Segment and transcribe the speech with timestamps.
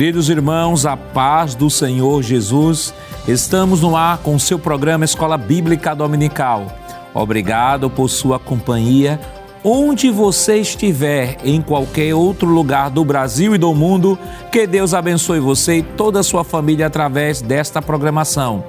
[0.00, 2.94] Queridos irmãos, a paz do Senhor Jesus,
[3.28, 6.74] estamos no ar com o seu programa Escola Bíblica Dominical.
[7.12, 9.20] Obrigado por sua companhia.
[9.62, 14.18] Onde você estiver, em qualquer outro lugar do Brasil e do mundo,
[14.50, 18.64] que Deus abençoe você e toda a sua família através desta programação.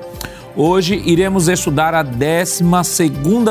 [0.54, 2.62] Hoje iremos estudar a 12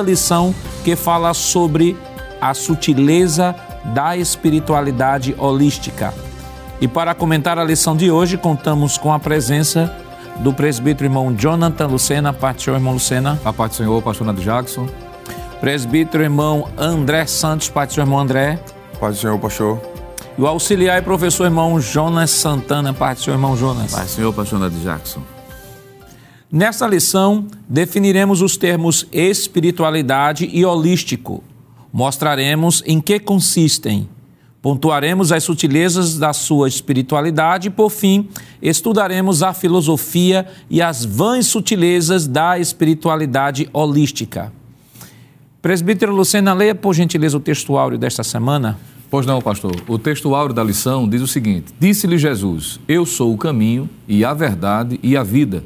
[0.05, 1.97] lição que fala sobre
[2.43, 3.57] a sutileza
[3.95, 6.13] da espiritualidade holística.
[6.81, 9.95] E para comentar a lição de hoje, contamos com a presença
[10.39, 13.39] do presbítero irmão Jonathan Lucena, do Senhor, irmão Lucena.
[13.45, 14.89] A paz do Senhor, pastor Nando Jackson.
[15.61, 18.59] Presbítero irmão André Santos, do Senhor, irmão André.
[18.99, 19.79] Paz do Senhor, pastor.
[20.39, 23.93] E o auxiliar e professor irmão Jonas Santana, do Senhor, irmão Jonas.
[23.93, 25.21] Do Senhor, pastor Nando Jackson.
[26.51, 31.45] Nesta lição, definiremos os termos espiritualidade e holístico.
[31.93, 34.09] Mostraremos em que consistem
[34.63, 38.29] Pontuaremos as sutilezas da sua espiritualidade e, por fim,
[38.61, 44.53] estudaremos a filosofia e as vãs sutilezas da espiritualidade holística.
[45.63, 48.79] Presbítero Lucena, leia por gentileza o texto áureo desta semana.
[49.11, 49.75] Pois não, pastor.
[49.89, 54.25] O texto áureo da lição diz o seguinte: Disse-lhe Jesus: Eu sou o caminho e
[54.25, 55.65] a verdade e a vida.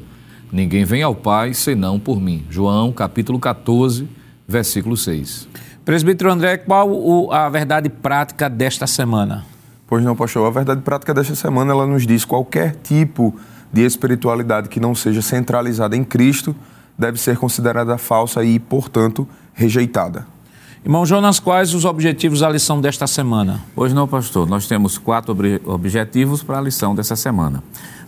[0.51, 2.45] Ninguém vem ao Pai senão por mim.
[2.49, 4.07] João, capítulo 14,
[4.47, 5.47] versículo 6.
[5.85, 9.45] Presbítero André, qual a verdade prática desta semana?
[9.85, 10.47] Pois não, pastor.
[10.47, 13.35] A verdade prática desta semana ela nos diz qualquer tipo
[13.71, 16.55] de espiritualidade que não seja centralizada em Cristo
[16.97, 20.25] deve ser considerada falsa e, portanto, rejeitada.
[20.83, 23.61] Irmão Jonas, quais os objetivos da lição desta semana?
[23.75, 24.47] Pois não, pastor.
[24.49, 27.63] Nós temos quatro ob objetivos para a lição dessa semana: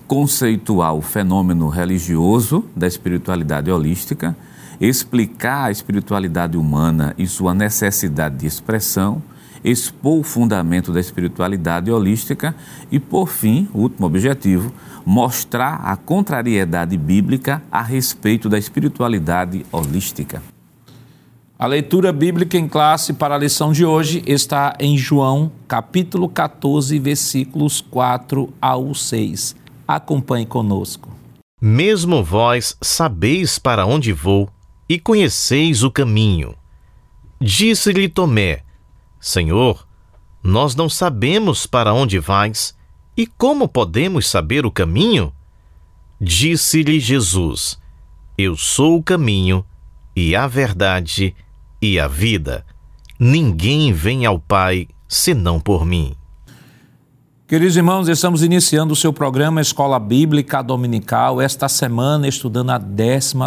[0.07, 4.35] conceituar o fenômeno religioso da espiritualidade holística
[4.79, 9.21] explicar a espiritualidade humana e sua necessidade de expressão,
[9.63, 12.55] expor o fundamento da espiritualidade holística
[12.91, 14.71] e, por fim, último objetivo,
[15.05, 20.41] mostrar a contrariedade bíblica a respeito da espiritualidade holística.
[21.59, 26.99] A leitura bíblica em classe para a lição de hoje está em João, capítulo 14,
[26.99, 29.55] versículos 4 ao 6.
[29.87, 31.09] Acompanhe conosco.
[31.59, 34.47] Mesmo vós sabeis para onde vou
[34.89, 36.55] e conheceis o caminho.
[37.39, 38.63] Disse-lhe Tomé:
[39.19, 39.87] Senhor,
[40.41, 42.75] nós não sabemos para onde vais,
[43.15, 45.33] e como podemos saber o caminho?
[46.19, 47.79] Disse-lhe Jesus:
[48.37, 49.65] Eu sou o caminho,
[50.15, 51.35] e a verdade,
[51.81, 52.65] e a vida.
[53.19, 56.15] Ninguém vem ao Pai senão por mim.
[57.47, 63.37] Queridos irmãos, estamos iniciando o seu programa Escola Bíblica Dominical, esta semana estudando a 12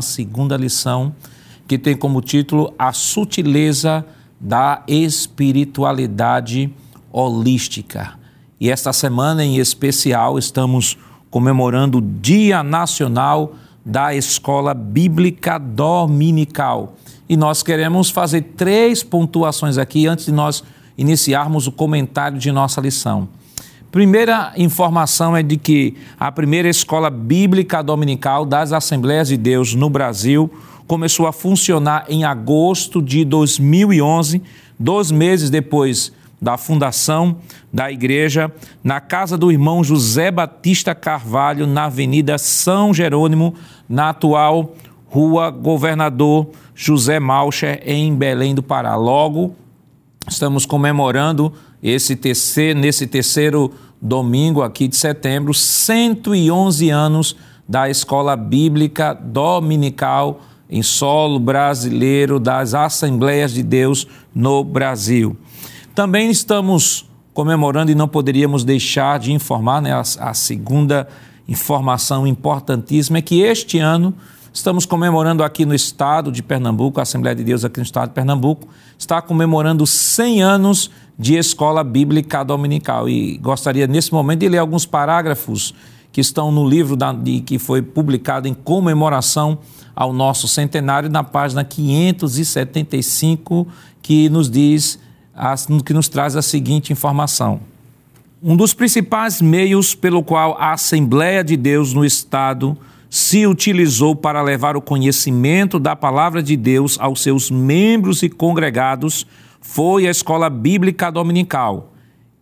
[0.59, 1.15] lição,
[1.69, 4.03] que tem como título A Sutileza
[4.41, 6.73] da Espiritualidade
[7.13, 8.15] Holística.
[8.59, 10.97] E esta semana em especial estamos
[11.31, 13.53] comemorando o Dia Nacional
[13.85, 16.95] da Escola Bíblica Dominical.
[17.29, 20.65] E nós queremos fazer três pontuações aqui antes de nós
[20.97, 23.29] iniciarmos o comentário de nossa lição.
[23.91, 29.91] Primeira informação é de que a primeira escola bíblica dominical das Assembleias de Deus no
[29.91, 30.49] Brasil
[30.87, 34.41] começou a funcionar em agosto de 2011,
[34.79, 37.39] dois meses depois da fundação
[37.73, 38.53] da igreja,
[38.83, 43.55] na casa do irmão José Batista Carvalho, na Avenida São Jerônimo,
[43.89, 44.77] na atual
[45.09, 48.95] Rua Governador José Malcher, em Belém do Pará.
[48.95, 49.57] Logo,
[50.29, 51.53] estamos comemorando
[51.83, 57.37] esse terceiro, nesse terceiro domingo aqui de setembro, 111 anos
[57.69, 65.37] da Escola Bíblica Dominical em solo brasileiro das Assembleias de Deus no Brasil.
[65.95, 71.09] Também estamos comemorando e não poderíamos deixar de informar, né, a, a segunda
[71.49, 74.15] informação importantíssima é que este ano
[74.53, 78.15] Estamos comemorando aqui no estado de Pernambuco, a Assembleia de Deus aqui no estado de
[78.15, 78.67] Pernambuco,
[78.99, 83.09] está comemorando 100 anos de escola bíblica dominical.
[83.09, 85.75] E gostaria, nesse momento, de ler alguns parágrafos
[86.13, 89.59] que estão no livro da, de, que foi publicado em comemoração
[89.95, 93.67] ao nosso centenário, na página 575,
[94.03, 94.99] que nos diz,
[95.85, 97.61] que nos traz a seguinte informação.
[98.43, 102.77] Um dos principais meios pelo qual a Assembleia de Deus no Estado
[103.11, 109.27] se utilizou para levar o conhecimento da palavra de Deus aos seus membros e congregados
[109.61, 111.93] foi a escola bíblica dominical.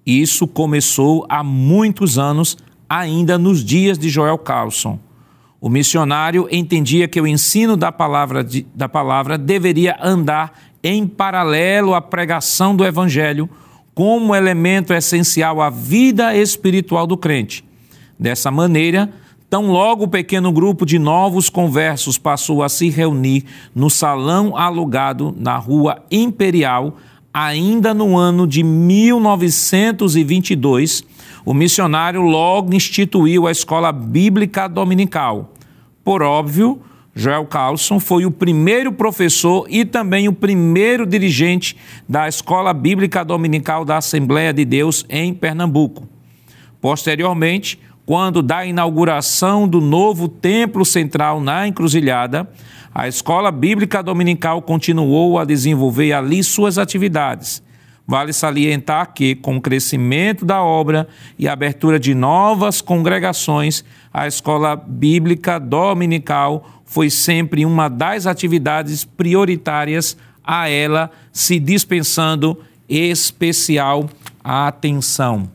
[0.07, 2.57] Isso começou há muitos anos,
[2.89, 4.99] ainda nos dias de Joel Carlson.
[5.61, 11.95] O missionário entendia que o ensino da palavra, de, da palavra deveria andar em paralelo
[11.95, 13.51] à pregação do evangelho
[13.95, 17.65] como elemento essencial à vida espiritual do crente.
[18.17, 19.13] Dessa maneira,
[19.51, 23.45] tão logo o pequeno grupo de novos conversos passou a se reunir
[23.75, 26.97] no salão alugado na Rua Imperial,
[27.33, 31.03] ainda no ano de 1922,
[31.45, 35.55] o missionário logo instituiu a escola bíblica dominical.
[36.05, 36.81] Por óbvio,
[37.15, 41.77] Joel Carlson foi o primeiro professor e também o primeiro dirigente
[42.09, 46.07] da Escola Bíblica Dominical da Assembleia de Deus em Pernambuco.
[46.81, 52.49] Posteriormente, quando da inauguração do novo templo central na Encruzilhada,
[52.95, 57.63] a Escola Bíblica Dominical continuou a desenvolver ali suas atividades.
[58.07, 61.07] Vale salientar que, com o crescimento da obra
[61.39, 69.05] e a abertura de novas congregações, a Escola Bíblica Dominical foi sempre uma das atividades
[69.05, 72.59] prioritárias a ela, se dispensando
[72.89, 74.09] especial
[74.43, 75.51] atenção.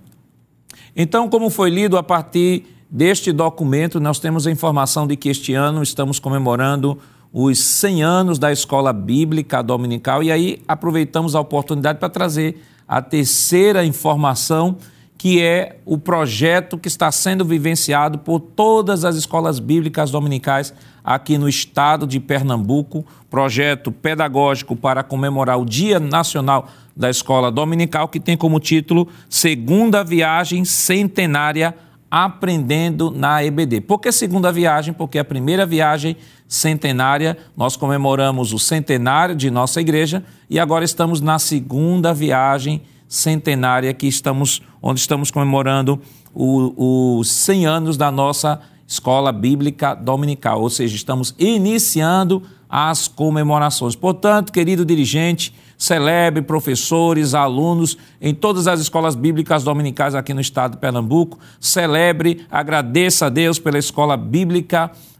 [0.95, 5.55] Então, como foi lido a partir deste documento, nós temos a informação de que este
[5.55, 6.99] ano estamos comemorando
[7.33, 13.01] os 100 anos da Escola Bíblica Dominical e aí aproveitamos a oportunidade para trazer a
[13.01, 14.77] terceira informação
[15.17, 21.37] que é o projeto que está sendo vivenciado por todas as escolas bíblicas dominicais aqui
[21.37, 28.19] no estado de Pernambuco, projeto pedagógico para comemorar o Dia Nacional da Escola Dominical, que
[28.19, 31.73] tem como título Segunda Viagem Centenária
[32.11, 33.81] Aprendendo na EBD.
[33.81, 34.93] Por que segunda viagem?
[34.93, 36.15] Porque a primeira viagem
[36.47, 43.93] centenária, nós comemoramos o centenário de nossa igreja e agora estamos na segunda viagem centenária
[43.93, 46.01] que estamos, onde estamos comemorando
[46.35, 53.95] os 100 anos da nossa escola bíblica dominical, ou seja, estamos iniciando as comemorações.
[53.95, 60.71] Portanto, querido dirigente, celebre professores, alunos em todas as escolas bíblicas dominicais aqui no estado
[60.71, 65.12] de Pernambuco, celebre, agradeça a Deus pela escola bíblica dominical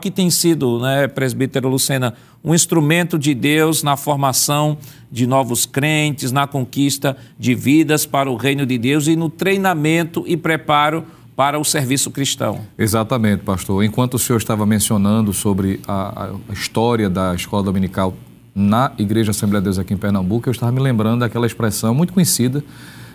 [0.00, 2.14] que tem sido, né, presbítero Lucena,
[2.44, 4.76] um instrumento de Deus na formação
[5.10, 10.24] de novos crentes, na conquista de vidas para o reino de Deus e no treinamento
[10.26, 12.60] e preparo para o serviço cristão.
[12.76, 13.82] Exatamente, pastor.
[13.84, 18.14] Enquanto o senhor estava mencionando sobre a, a história da escola dominical
[18.54, 22.12] na Igreja Assembleia de Deus aqui em Pernambuco, eu estava me lembrando daquela expressão muito
[22.12, 22.62] conhecida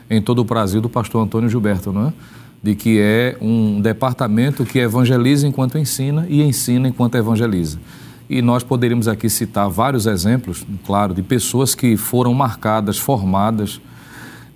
[0.09, 2.13] em todo o Brasil do pastor Antônio Gilberto, não é?
[2.61, 7.79] De que é um departamento que evangeliza enquanto ensina e ensina enquanto evangeliza.
[8.29, 13.79] E nós poderíamos aqui citar vários exemplos, claro, de pessoas que foram marcadas, formadas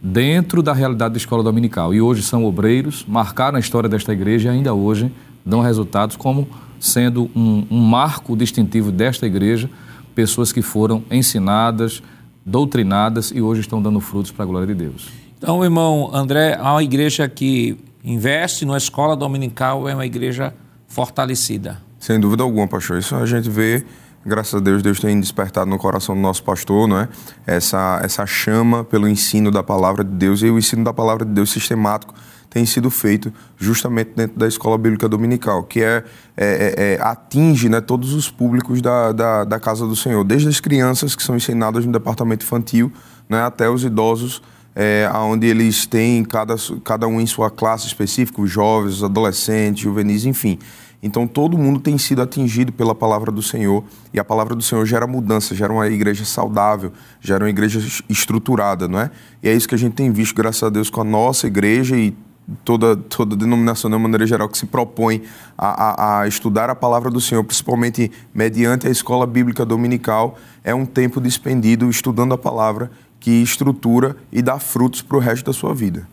[0.02, 1.94] dentro da realidade da escola dominical.
[1.94, 5.12] E hoje são obreiros, marcaram a história desta igreja e ainda hoje
[5.46, 6.48] dão resultados como
[6.80, 9.70] sendo um, um marco distintivo desta igreja,
[10.16, 12.02] pessoas que foram ensinadas,
[12.46, 15.08] doutrinadas e hoje estão dando frutos para a glória de Deus.
[15.38, 20.54] Então, irmão André, a igreja que investe na escola dominical é uma igreja
[20.88, 21.82] fortalecida.
[22.00, 22.98] Sem dúvida alguma, pastor.
[22.98, 23.86] Isso a gente vê,
[24.26, 27.10] graças a Deus, Deus tem despertado no coração do nosso pastor, não é?
[27.46, 31.32] Essa, essa chama pelo ensino da palavra de Deus e o ensino da palavra de
[31.32, 32.14] Deus sistemático
[32.52, 36.04] tem sido feito justamente dentro da escola bíblica dominical, que é,
[36.36, 40.50] é, é, é atinge né, todos os públicos da, da, da, casa do Senhor, desde
[40.50, 42.92] as crianças que são ensinadas no departamento infantil
[43.30, 44.42] né, até os idosos,
[44.76, 49.84] é, onde eles têm cada, cada um em sua classe específica, os jovens, os adolescentes,
[49.84, 50.58] juvenis, enfim.
[51.04, 54.86] Então todo mundo tem sido atingido pela palavra do Senhor e a palavra do Senhor
[54.86, 59.10] gera mudança, gera uma igreja saudável, gera uma igreja estruturada, não é?
[59.42, 61.98] E é isso que a gente tem visto, graças a Deus, com a nossa igreja
[61.98, 62.16] e
[62.64, 65.24] toda, toda denominação, de uma maneira geral, que se propõe
[65.58, 70.74] a, a, a, estudar a palavra do Senhor, principalmente mediante a escola bíblica dominical, é
[70.74, 75.54] um tempo despendido estudando a palavra que estrutura e dá frutos para o resto da
[75.54, 76.06] sua vida.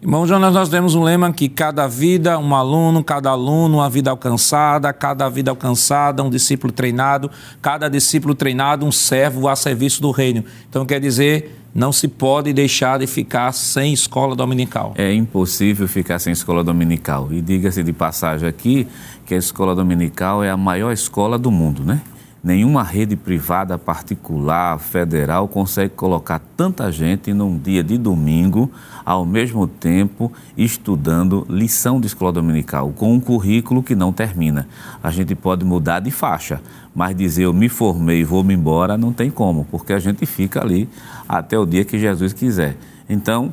[0.00, 4.10] Irmão Jonas, nós temos um lema que cada vida, um aluno, cada aluno, uma vida
[4.10, 7.30] alcançada, cada vida alcançada, um discípulo treinado,
[7.60, 10.44] cada discípulo treinado, um servo a serviço do reino.
[10.68, 14.92] Então quer dizer, não se pode deixar de ficar sem escola dominical.
[14.96, 17.28] É impossível ficar sem escola dominical.
[17.30, 18.86] E diga-se de passagem aqui
[19.24, 22.02] que a escola dominical é a maior escola do mundo, né?
[22.44, 28.68] Nenhuma rede privada, particular, federal consegue colocar tanta gente num dia de domingo,
[29.04, 34.66] ao mesmo tempo estudando lição de escola dominical, com um currículo que não termina.
[35.00, 36.60] A gente pode mudar de faixa,
[36.92, 40.26] mas dizer eu me formei e vou me embora não tem como, porque a gente
[40.26, 40.88] fica ali
[41.28, 42.76] até o dia que Jesus quiser.
[43.08, 43.52] Então,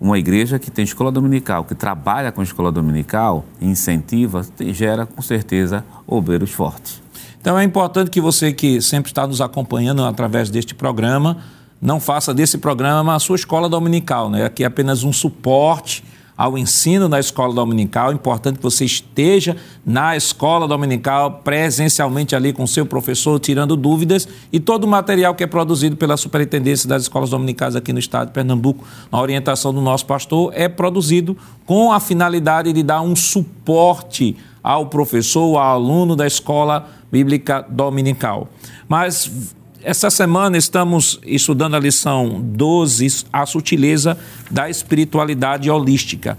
[0.00, 5.84] uma igreja que tem escola dominical, que trabalha com escola dominical, incentiva, gera com certeza
[6.06, 7.07] obreiros fortes.
[7.40, 11.38] Então é importante que você que sempre está nos acompanhando através deste programa,
[11.80, 14.44] não faça desse programa a sua escola dominical, né?
[14.44, 16.02] Aqui é apenas um suporte
[16.38, 18.12] ao ensino na escola dominical.
[18.12, 24.28] É importante que você esteja na escola dominical, presencialmente ali com seu professor, tirando dúvidas.
[24.52, 28.28] E todo o material que é produzido pela Superintendência das Escolas Dominicais aqui no estado
[28.28, 33.16] de Pernambuco, na orientação do nosso pastor, é produzido com a finalidade de dar um
[33.16, 38.48] suporte ao professor, ao aluno da escola bíblica dominical.
[38.86, 44.18] Mas essa semana estamos estudando a lição 12, a sutileza
[44.50, 46.36] da espiritualidade holística.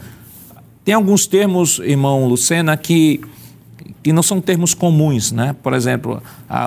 [0.83, 3.21] Tem alguns termos, irmão Lucena, que,
[4.03, 5.55] que não são termos comuns, né?
[5.61, 6.21] Por exemplo,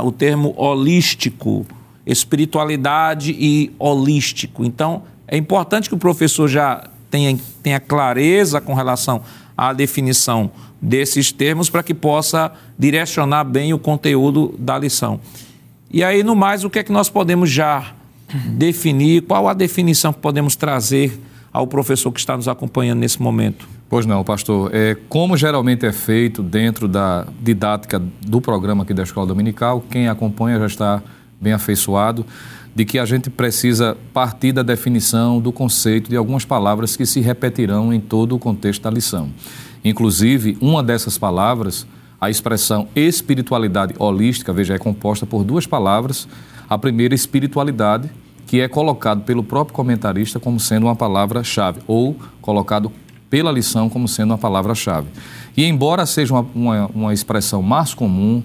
[0.04, 1.66] o termo holístico,
[2.06, 4.64] espiritualidade e holístico.
[4.64, 9.22] Então, é importante que o professor já tenha, tenha clareza com relação
[9.56, 10.50] à definição
[10.82, 15.20] desses termos para que possa direcionar bem o conteúdo da lição.
[15.88, 17.92] E aí, no mais, o que é que nós podemos já
[18.48, 19.22] definir?
[19.22, 21.20] Qual a definição que podemos trazer
[21.52, 23.68] ao professor que está nos acompanhando nesse momento?
[23.88, 24.70] Pois não, pastor.
[24.74, 30.08] É, como geralmente é feito dentro da didática do programa aqui da Escola Dominical, quem
[30.08, 31.02] acompanha já está
[31.38, 32.24] bem afeiçoado
[32.74, 37.20] de que a gente precisa partir da definição do conceito de algumas palavras que se
[37.20, 39.28] repetirão em todo o contexto da lição.
[39.84, 41.86] Inclusive, uma dessas palavras
[42.22, 46.28] a expressão espiritualidade holística, veja, é composta por duas palavras.
[46.70, 48.08] A primeira, espiritualidade,
[48.46, 52.92] que é colocado pelo próprio comentarista como sendo uma palavra-chave, ou colocado
[53.28, 55.08] pela lição como sendo uma palavra-chave.
[55.56, 58.40] E embora seja uma, uma, uma expressão mais comum,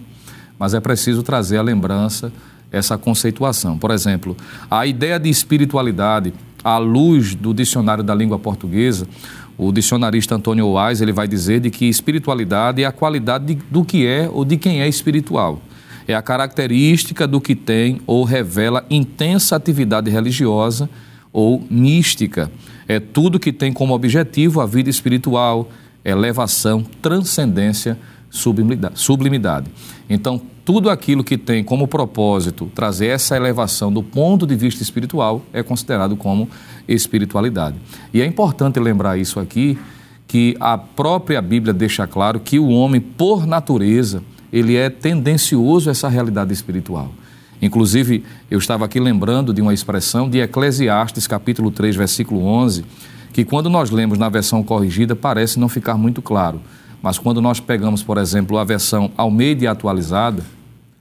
[0.58, 2.34] mas é preciso trazer a lembrança
[2.72, 3.77] essa conceituação.
[3.77, 4.36] Por exemplo,
[4.72, 9.08] a ideia de espiritualidade, à luz do dicionário da língua portuguesa,
[9.57, 13.83] o dicionarista Antônio Wise ele vai dizer de que espiritualidade é a qualidade de, do
[13.83, 15.59] que é ou de quem é espiritual.
[16.07, 20.89] É a característica do que tem ou revela intensa atividade religiosa
[21.33, 22.51] ou mística.
[22.87, 25.69] É tudo que tem como objetivo a vida espiritual,
[26.05, 27.97] elevação, transcendência,
[28.29, 29.69] sublimidade.
[30.09, 35.41] Então, tudo aquilo que tem como propósito trazer essa elevação do ponto de vista espiritual
[35.53, 36.50] é considerado como
[36.86, 37.77] espiritualidade.
[38.13, 39.79] E é importante lembrar isso aqui,
[40.27, 44.21] que a própria Bíblia deixa claro que o homem, por natureza,
[44.51, 47.13] ele é tendencioso a essa realidade espiritual.
[47.62, 52.83] Inclusive, eu estava aqui lembrando de uma expressão de Eclesiastes, capítulo 3, versículo 11,
[53.31, 56.59] que quando nós lemos na versão corrigida parece não ficar muito claro.
[57.01, 60.56] Mas quando nós pegamos, por exemplo, a versão Almeida atualizada,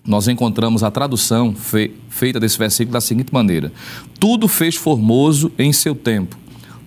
[0.07, 3.73] nós encontramos a tradução fe feita desse versículo da seguinte maneira:
[4.19, 6.37] Tudo fez formoso em seu tempo,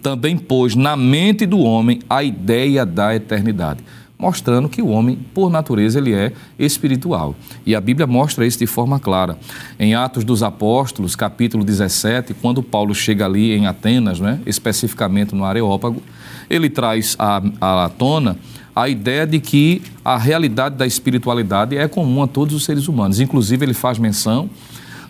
[0.01, 3.81] também pôs na mente do homem a ideia da eternidade,
[4.17, 7.35] mostrando que o homem, por natureza, ele é espiritual.
[7.65, 9.37] E a Bíblia mostra isso de forma clara.
[9.79, 15.43] Em Atos dos Apóstolos, capítulo 17, quando Paulo chega ali em Atenas, né, especificamente no
[15.43, 16.01] Areópago,
[16.49, 18.37] ele traz à, tona
[18.81, 23.19] a ideia de que a realidade da espiritualidade é comum a todos os seres humanos.
[23.19, 24.49] Inclusive, ele faz menção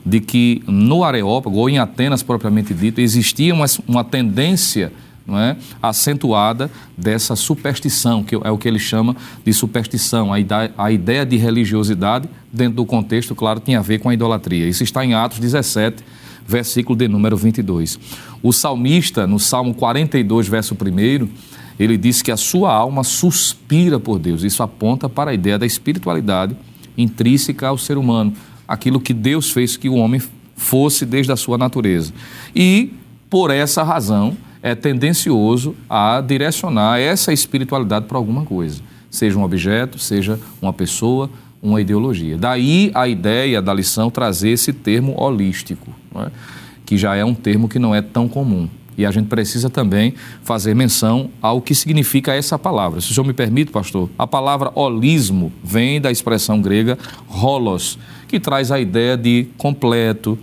[0.04, 4.92] de que no Areópago, ou em Atenas propriamente dito, existia uma, uma tendência
[5.28, 10.34] é, acentuada dessa superstição, que é o que ele chama de superstição.
[10.34, 14.14] A ideia, a ideia de religiosidade, dentro do contexto, claro, tinha a ver com a
[14.16, 14.68] idolatria.
[14.68, 16.04] Isso está em Atos 17,
[16.48, 18.00] versículo de número 22.
[18.42, 21.28] O salmista, no Salmo 42, verso 1,
[21.80, 24.44] ele diz que a sua alma suspira por Deus.
[24.44, 26.56] Isso aponta para a ideia da espiritualidade
[26.98, 28.34] intrínseca ao ser humano,
[28.68, 30.22] aquilo que Deus fez que o homem
[30.56, 32.14] fosse desde a sua natureza.
[32.54, 32.92] E,
[33.30, 39.98] por essa razão, é tendencioso a direcionar essa espiritualidade para alguma coisa, seja um objeto,
[39.98, 41.30] seja uma pessoa,
[41.62, 42.38] uma ideologia.
[42.38, 46.30] Daí a ideia da lição trazer esse termo holístico, é?
[46.86, 48.68] que já é um termo que não é tão comum.
[49.00, 50.14] E a gente precisa também
[50.44, 53.00] fazer menção ao que significa essa palavra.
[53.00, 56.98] Se o senhor me permite, pastor, a palavra holismo vem da expressão grega
[57.30, 60.38] holos, que traz a ideia de completo,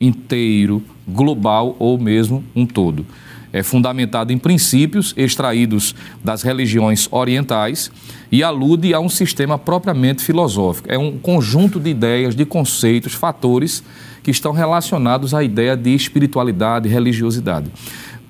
[0.00, 3.06] inteiro, global ou mesmo um todo.
[3.52, 7.92] É fundamentado em princípios extraídos das religiões orientais
[8.30, 10.90] e alude a um sistema propriamente filosófico.
[10.90, 13.84] É um conjunto de ideias, de conceitos, fatores
[14.28, 17.72] que estão relacionados à ideia de espiritualidade e religiosidade.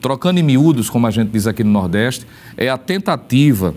[0.00, 2.24] Trocando em miúdos, como a gente diz aqui no Nordeste,
[2.56, 3.74] é a tentativa,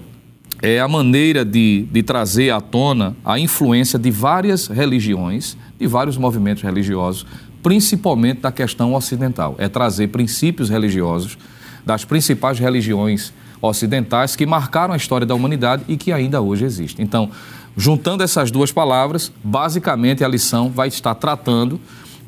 [0.61, 6.15] é a maneira de, de trazer à tona a influência de várias religiões, de vários
[6.15, 7.25] movimentos religiosos,
[7.63, 9.55] principalmente da questão ocidental.
[9.57, 11.39] É trazer princípios religiosos
[11.83, 17.03] das principais religiões ocidentais que marcaram a história da humanidade e que ainda hoje existem.
[17.03, 17.31] Então,
[17.75, 21.81] juntando essas duas palavras, basicamente a lição vai estar tratando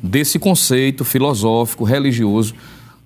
[0.04, 2.54] desse conceito filosófico, religioso,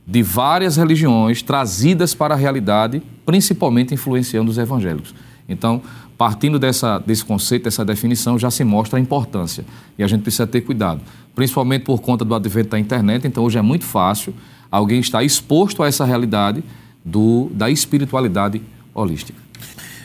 [0.05, 5.15] de várias religiões trazidas para a realidade, principalmente influenciando os evangélicos.
[5.49, 5.81] Então,
[6.17, 9.65] partindo dessa, desse conceito, dessa definição, já se mostra a importância.
[9.97, 11.01] E a gente precisa ter cuidado,
[11.35, 13.27] principalmente por conta do advento da internet.
[13.29, 14.35] Então, hoje é muito fácil
[14.71, 16.65] alguém estar exposto a essa realidade
[17.05, 18.61] do, da espiritualidade
[18.93, 19.39] holística.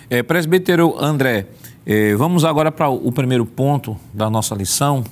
[0.10, 1.48] É, presbítero André,
[1.86, 5.04] é, vamos agora para o primeiro ponto da nossa lição,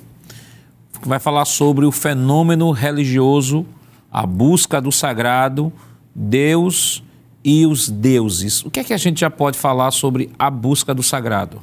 [1.08, 3.65] vai falar sobre o fenômeno religioso,
[4.12, 5.72] a busca do sagrado,
[6.13, 7.03] Deus
[7.43, 8.63] e os deuses.
[8.63, 11.62] O que é que a gente já pode falar sobre a busca do sagrado?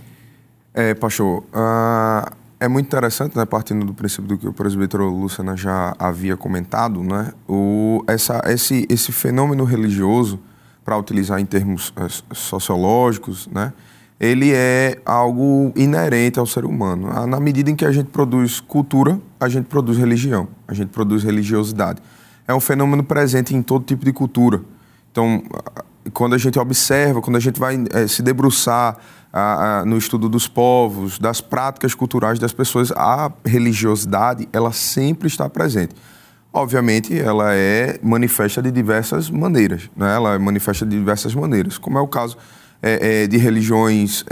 [0.75, 2.31] É, pastor, uh,
[2.61, 7.03] é muito interessante, né, partindo do princípio do que o presbítero Luciana já havia comentado,
[7.03, 10.39] né, o, essa, esse, esse fenômeno religioso,
[10.85, 13.73] para utilizar em termos uh, sociológicos, né,
[14.19, 17.09] ele é algo inerente ao ser humano.
[17.13, 20.89] Ah, na medida em que a gente produz cultura, a gente produz religião, a gente
[20.89, 22.01] produz religiosidade.
[22.47, 24.63] É um fenômeno presente em todo tipo de cultura.
[25.13, 25.43] Então,
[26.13, 28.97] quando a gente observa, quando a gente vai é, se debruçar
[29.33, 35.29] a, a, no estudo dos povos, das práticas culturais das pessoas, a religiosidade, ela sempre
[35.29, 35.95] está presente.
[36.53, 40.15] Obviamente, ela é manifesta de diversas maneiras, né?
[40.15, 42.39] ela é manifesta de diversas maneiras, como é o caso
[42.83, 44.25] é, é, de religiões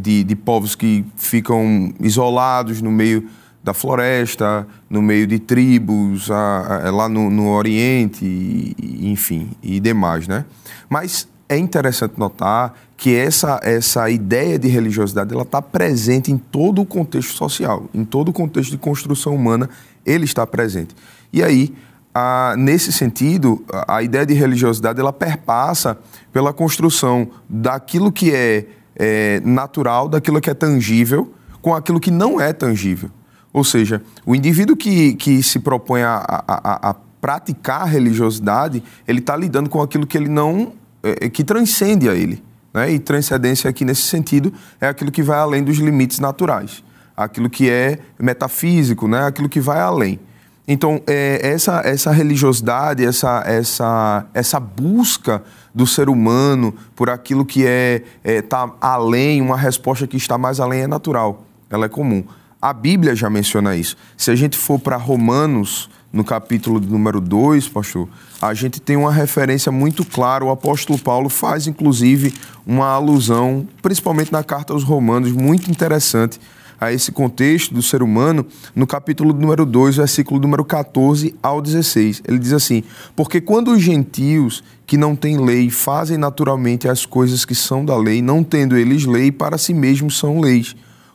[0.00, 3.28] de, de povos que ficam isolados no meio
[3.64, 9.80] da floresta, no meio de tribos, a, a, lá no, no Oriente, e, enfim, e
[9.80, 10.44] demais, né?
[10.88, 16.82] Mas é interessante notar que essa, essa ideia de religiosidade ela está presente em todo
[16.82, 19.70] o contexto social, em todo o contexto de construção humana,
[20.04, 20.94] ele está presente.
[21.32, 21.74] E aí,
[22.14, 25.98] a, nesse sentido, a, a ideia de religiosidade ela perpassa
[26.32, 32.38] pela construção daquilo que é, é natural, daquilo que é tangível, com aquilo que não
[32.38, 33.10] é tangível.
[33.54, 39.20] Ou seja, o indivíduo que, que se propõe a, a, a praticar a religiosidade, ele
[39.20, 40.72] está lidando com aquilo que ele não.
[41.00, 42.42] É, é, que transcende a ele.
[42.72, 42.92] Né?
[42.92, 46.82] E transcendência aqui nesse sentido é aquilo que vai além dos limites naturais,
[47.16, 49.24] aquilo que é metafísico, né?
[49.26, 50.18] aquilo que vai além.
[50.66, 57.64] Então, é, essa, essa religiosidade, essa, essa, essa busca do ser humano por aquilo que
[57.66, 62.24] é, é tá além, uma resposta que está mais além é natural, ela é comum.
[62.64, 63.94] A Bíblia já menciona isso.
[64.16, 68.08] Se a gente for para Romanos, no capítulo número 2, pastor,
[68.40, 70.46] a gente tem uma referência muito clara.
[70.46, 72.32] O apóstolo Paulo faz, inclusive,
[72.66, 76.40] uma alusão, principalmente na carta aos Romanos, muito interessante
[76.80, 82.22] a esse contexto do ser humano, no capítulo número 2, versículo número 14 ao 16.
[82.26, 82.82] Ele diz assim:
[83.14, 87.94] Porque quando os gentios que não têm lei fazem naturalmente as coisas que são da
[87.94, 90.74] lei, não tendo eles lei, para si mesmos são leis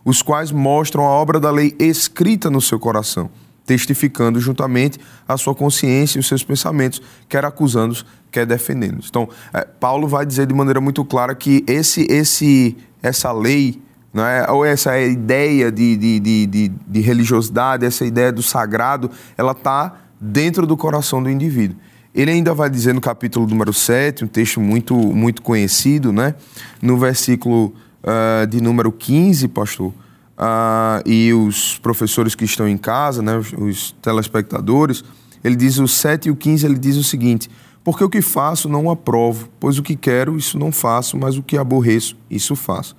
[0.10, 3.30] os quais mostram a obra da lei escrita no seu coração,
[3.64, 9.08] testificando juntamente a sua consciência e os seus pensamentos, quer acusando-os, quer defendendo-os.
[9.08, 13.80] Então, é, Paulo vai dizer de maneira muito clara que esse, esse, essa lei,
[14.12, 14.50] não é?
[14.50, 19.96] ou essa ideia de, de, de, de, de religiosidade, essa ideia do sagrado, ela está
[20.20, 21.78] dentro do coração do indivíduo.
[22.16, 26.34] Ele ainda vai dizer no capítulo número 7, um texto muito, muito conhecido, né?
[26.82, 29.94] no versículo uh, de número 15, pastor,
[30.38, 35.04] uh, e os professores que estão em casa, né, os, os, telespectadores,
[35.44, 37.50] ele diz o 7 e o 15, ele diz o seguinte:
[37.84, 41.44] Porque o que faço não aprovo, pois o que quero, isso não faço, mas o
[41.44, 42.96] que aborreço, isso faço.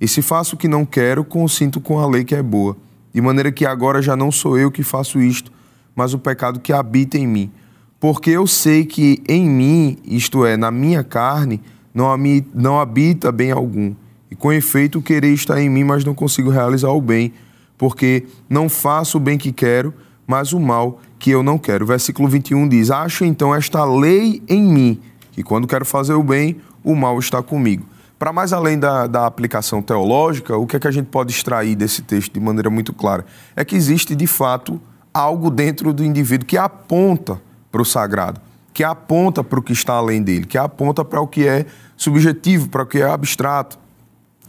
[0.00, 2.76] E se faço o que não quero, consinto com a lei que é boa,
[3.12, 5.50] de maneira que agora já não sou eu que faço isto,
[5.94, 7.50] mas o pecado que habita em mim.
[7.98, 11.62] Porque eu sei que em mim, isto é, na minha carne,
[11.94, 12.14] não,
[12.54, 13.94] não habita bem algum
[14.30, 17.32] e com efeito, o querer está em mim, mas não consigo realizar o bem,
[17.78, 19.94] porque não faço o bem que quero,
[20.26, 21.86] mas o mal que eu não quero.
[21.86, 25.00] versículo 21 diz: Acho então esta lei em mim,
[25.32, 27.86] que quando quero fazer o bem, o mal está comigo.
[28.18, 31.74] Para mais além da, da aplicação teológica, o que é que a gente pode extrair
[31.74, 33.26] desse texto de maneira muito clara?
[33.54, 34.80] É que existe, de fato,
[35.12, 38.40] algo dentro do indivíduo que aponta para o sagrado,
[38.72, 42.70] que aponta para o que está além dele, que aponta para o que é subjetivo,
[42.70, 43.78] para o que é abstrato.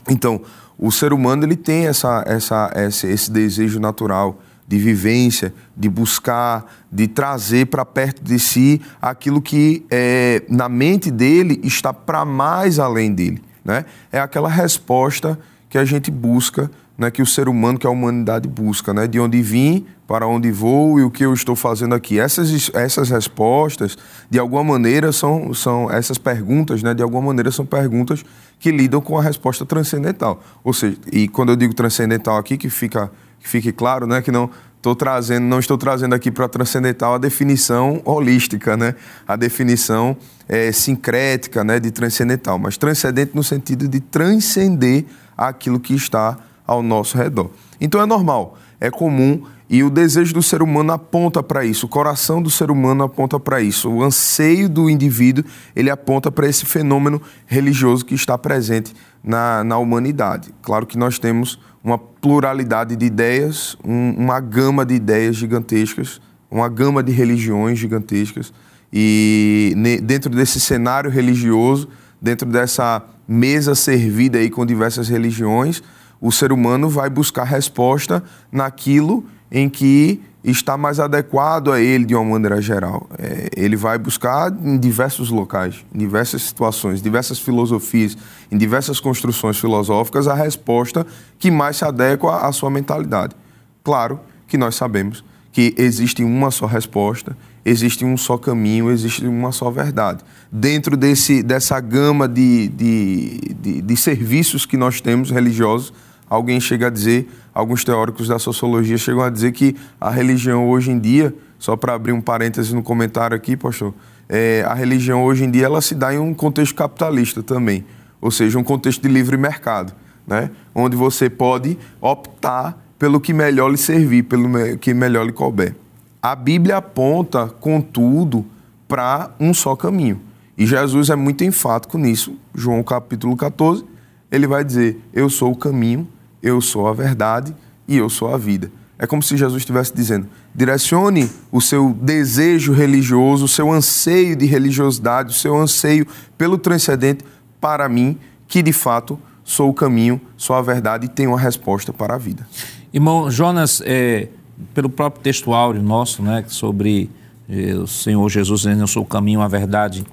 [0.09, 0.41] Então,
[0.77, 6.65] o ser humano ele tem essa, essa, esse, esse desejo natural de vivência, de buscar,
[6.91, 12.77] de trazer para perto de si aquilo que é, na mente dele está para mais
[12.77, 13.41] além dele.
[13.63, 13.85] Né?
[14.11, 15.39] É aquela resposta
[15.69, 19.07] que a gente busca, né, que o ser humano, que a humanidade busca, né?
[19.07, 22.19] de onde vim, para onde vou e o que eu estou fazendo aqui.
[22.19, 23.97] Essas, essas respostas,
[24.29, 28.23] de alguma maneira, são, são essas perguntas, né, de alguma maneira, são perguntas
[28.57, 30.41] que lidam com a resposta transcendental.
[30.63, 34.31] Ou seja, e quando eu digo transcendental aqui, que fica que fique claro, né, que
[34.31, 38.93] não, Estou trazendo, não estou trazendo aqui para transcendental a definição holística, né?
[39.27, 40.15] A definição
[40.47, 45.03] é, sincrética, né, de transcendental, mas transcendente no sentido de transcender
[45.35, 47.49] aquilo que está ao nosso redor.
[47.79, 51.89] Então é normal, é comum e o desejo do ser humano aponta para isso, o
[51.89, 55.43] coração do ser humano aponta para isso, o anseio do indivíduo
[55.75, 60.53] ele aponta para esse fenômeno religioso que está presente na, na humanidade.
[60.61, 66.69] Claro que nós temos uma pluralidade de ideias, um, uma gama de ideias gigantescas, uma
[66.69, 68.53] gama de religiões gigantescas
[68.91, 71.89] e ne, dentro desse cenário religioso,
[72.21, 75.83] dentro dessa mesa servida aí com diversas religiões,
[76.19, 82.15] o ser humano vai buscar resposta naquilo em que está mais adequado a ele de
[82.15, 83.07] uma maneira geral.
[83.17, 88.17] É, ele vai buscar em diversos locais, em diversas situações, diversas filosofias,
[88.51, 91.05] em diversas construções filosóficas, a resposta
[91.37, 93.35] que mais se adequa à sua mentalidade.
[93.83, 99.51] Claro que nós sabemos que existe uma só resposta, existe um só caminho, existe uma
[99.51, 100.23] só verdade.
[100.51, 105.91] Dentro desse, dessa gama de, de, de, de serviços que nós temos religiosos,
[106.29, 110.91] alguém chega a dizer, alguns teóricos da sociologia chegam a dizer que a religião hoje
[110.91, 113.93] em dia, só para abrir um parêntese no comentário aqui, pastor,
[114.29, 117.85] é, a religião hoje em dia ela se dá em um contexto capitalista também,
[118.19, 119.93] ou seja, um contexto de livre mercado,
[120.25, 120.49] né?
[120.75, 125.75] onde você pode optar pelo que melhor lhe servir, pelo que melhor lhe couber.
[126.21, 128.45] A Bíblia aponta, contudo,
[128.87, 130.19] para um só caminho.
[130.57, 132.35] E Jesus é muito enfático nisso.
[132.55, 133.85] João capítulo 14,
[134.31, 136.07] ele vai dizer: Eu sou o caminho,
[136.41, 137.55] eu sou a verdade
[137.87, 138.71] e eu sou a vida.
[138.99, 144.45] É como se Jesus estivesse dizendo: direcione o seu desejo religioso, o seu anseio de
[144.45, 147.23] religiosidade, o seu anseio pelo transcendente
[147.61, 151.93] para mim, que de fato sou o caminho, sou a verdade e tenho a resposta
[151.93, 152.47] para a vida.
[152.93, 154.29] Irmão Jonas, é,
[154.73, 157.09] pelo próprio texto áureo nosso, né, sobre
[157.47, 160.05] é, o Senhor Jesus dizendo: Eu sou o caminho, a verdade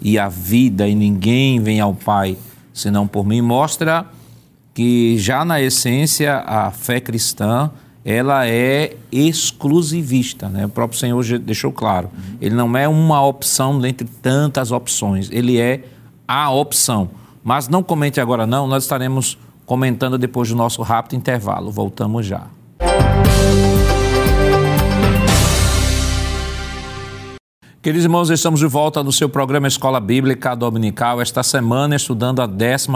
[0.00, 2.36] e a vida, e ninguém vem ao Pai
[2.74, 4.04] senão por mim, mostra
[4.74, 7.70] que já na essência a fé cristã
[8.04, 10.66] ela é exclusivista, né?
[10.66, 12.10] O próprio Senhor deixou claro.
[12.38, 15.84] Ele não é uma opção dentre tantas opções, ele é
[16.28, 17.10] a opção.
[17.42, 21.70] Mas não comente agora não, nós estaremos comentando depois do nosso rápido intervalo.
[21.70, 22.46] Voltamos já.
[27.84, 32.46] Queridos irmãos, estamos de volta no seu programa Escola Bíblica Dominical, esta semana estudando a
[32.46, 32.88] 12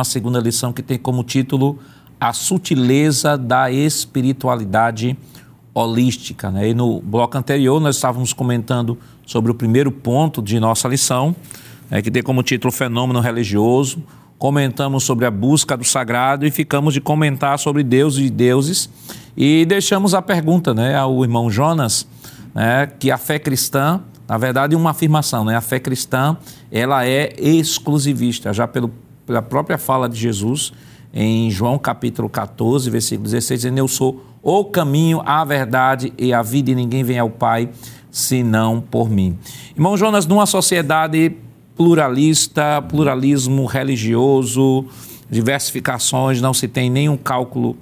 [0.43, 1.79] lição que tem como título
[2.19, 5.15] A Sutileza da Espiritualidade
[5.75, 6.51] Holística.
[6.51, 6.71] Né?
[6.71, 8.97] E no bloco anterior nós estávamos comentando
[9.27, 11.37] sobre o primeiro ponto de nossa lição,
[11.91, 14.03] né, que tem como título Fenômeno Religioso.
[14.39, 18.89] Comentamos sobre a busca do sagrado e ficamos de comentar sobre Deus e deuses.
[19.37, 22.09] E deixamos a pergunta né, ao irmão Jonas,
[22.55, 25.57] né, que a fé cristã na verdade, uma afirmação, né?
[25.57, 26.37] A fé cristã,
[26.71, 28.93] ela é exclusivista, já pelo,
[29.27, 30.73] pela própria fala de Jesus
[31.15, 36.43] em João capítulo 14, versículo 16, dizendo, eu sou o caminho, a verdade e a
[36.43, 37.71] vida e ninguém vem ao Pai
[38.11, 39.39] senão por mim.
[39.75, 41.35] Irmão Jonas, numa sociedade
[41.75, 44.85] pluralista, pluralismo religioso,
[45.31, 47.77] diversificações, não se tem nenhum cálculo,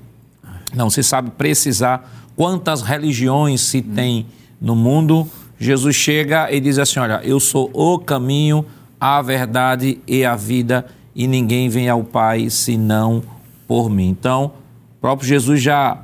[0.74, 4.26] não se sabe precisar quantas religiões se tem
[4.60, 8.64] no mundo, Jesus chega e diz assim: Olha, eu sou o caminho,
[9.00, 13.22] a verdade e a vida, e ninguém vem ao Pai senão
[13.66, 14.08] por mim.
[14.08, 14.52] Então,
[14.96, 16.02] o próprio Jesus já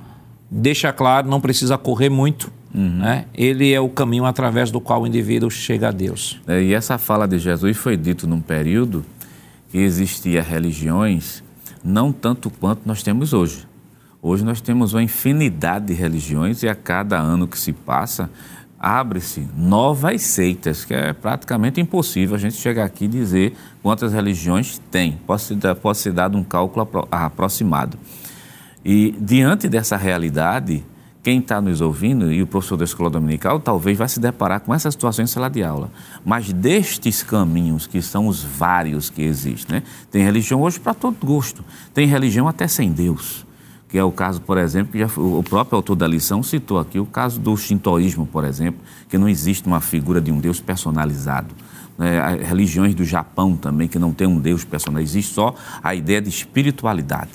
[0.50, 2.52] deixa claro, não precisa correr muito.
[2.74, 2.98] Uhum.
[2.98, 3.26] Né?
[3.34, 6.40] Ele é o caminho através do qual o indivíduo chega a Deus.
[6.46, 9.04] É, e essa fala de Jesus foi dito num período
[9.70, 11.42] que existia religiões
[11.84, 13.66] não tanto quanto nós temos hoje.
[14.20, 18.30] Hoje nós temos uma infinidade de religiões e a cada ano que se passa
[18.82, 24.82] abre-se novas seitas, que é praticamente impossível a gente chegar aqui e dizer quantas religiões
[24.90, 25.20] tem.
[25.24, 25.42] Pode
[25.98, 27.96] ser, dado um cálculo aproximado.
[28.84, 30.84] E diante dessa realidade,
[31.22, 34.74] quem está nos ouvindo e o professor da escola dominical talvez vai se deparar com
[34.74, 35.88] essa situação em sala de aula.
[36.24, 39.82] Mas destes caminhos, que são os vários que existem, né?
[40.10, 41.64] tem religião hoje para todo gosto,
[41.94, 43.46] tem religião até sem Deus
[43.92, 46.98] que é o caso, por exemplo, que já, o próprio autor da lição citou aqui,
[46.98, 51.54] o caso do shintoísmo, por exemplo, que não existe uma figura de um Deus personalizado.
[51.98, 52.38] Né?
[52.42, 56.30] Religiões do Japão também, que não tem um Deus personalizado, existe só a ideia de
[56.30, 57.32] espiritualidade.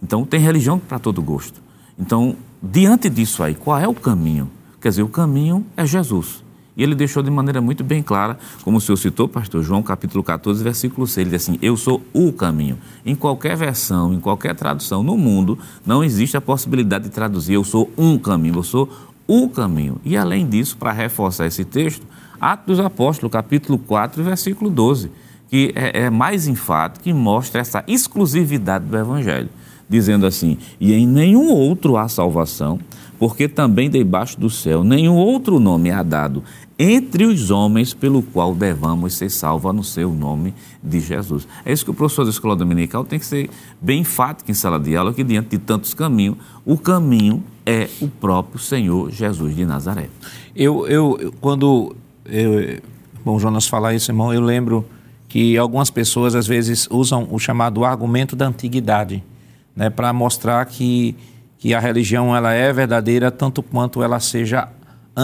[0.00, 1.60] Então, tem religião para todo gosto.
[1.98, 4.48] Então, diante disso aí, qual é o caminho?
[4.80, 6.43] Quer dizer, o caminho é Jesus.
[6.76, 10.24] E ele deixou de maneira muito bem clara, como o senhor citou, pastor João, capítulo
[10.24, 12.78] 14, versículo 6, ele diz assim: Eu sou o caminho.
[13.06, 17.64] Em qualquer versão, em qualquer tradução no mundo, não existe a possibilidade de traduzir eu
[17.64, 18.88] sou um caminho, eu sou
[19.26, 20.00] o caminho.
[20.04, 22.04] E além disso, para reforçar esse texto,
[22.40, 25.10] Atos dos Apóstolos, capítulo 4, versículo 12,
[25.48, 29.48] que é, é mais enfático, que mostra essa exclusividade do Evangelho,
[29.88, 32.80] dizendo assim: E em nenhum outro há salvação,
[33.18, 36.42] porque também debaixo do céu nenhum outro nome há dado
[36.78, 41.46] entre os homens pelo qual devamos ser salvos no seu nome de Jesus.
[41.64, 43.48] É isso que o professor da escola dominical tem que ser
[43.80, 48.08] bem enfático em sala de aula, que diante de tantos caminhos, o caminho é o
[48.08, 50.08] próprio Senhor Jesus de Nazaré.
[50.54, 52.80] Eu, eu quando eu,
[53.24, 54.84] bom, Jonas falar isso, irmão, eu lembro
[55.28, 59.22] que algumas pessoas às vezes usam o chamado argumento da antiguidade,
[59.74, 61.16] né, para mostrar que,
[61.58, 64.68] que a religião ela é verdadeira tanto quanto ela seja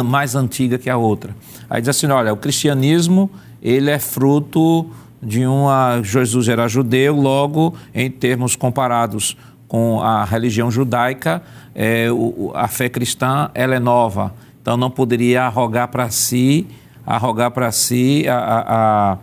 [0.05, 1.35] mais antiga que a outra.
[1.69, 3.31] Aí diz assim, olha, o cristianismo
[3.63, 4.89] ele é fruto
[5.23, 9.37] de uma Jesus era judeu, logo em termos comparados
[9.69, 11.43] com a religião judaica,
[11.75, 12.09] é,
[12.55, 16.67] a fé cristã ela é nova, então não poderia arrogar para si,
[17.07, 19.19] arrogar para si a,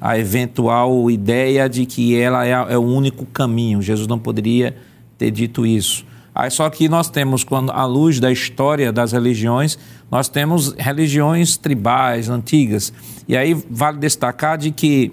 [0.00, 3.80] a, a, eventual ideia de que ela é, é o único caminho.
[3.80, 4.76] Jesus não poderia
[5.16, 6.04] ter dito isso.
[6.34, 9.78] Aí só que nós temos, quando à luz da história das religiões,
[10.10, 12.92] nós temos religiões tribais antigas.
[13.28, 15.12] E aí vale destacar de que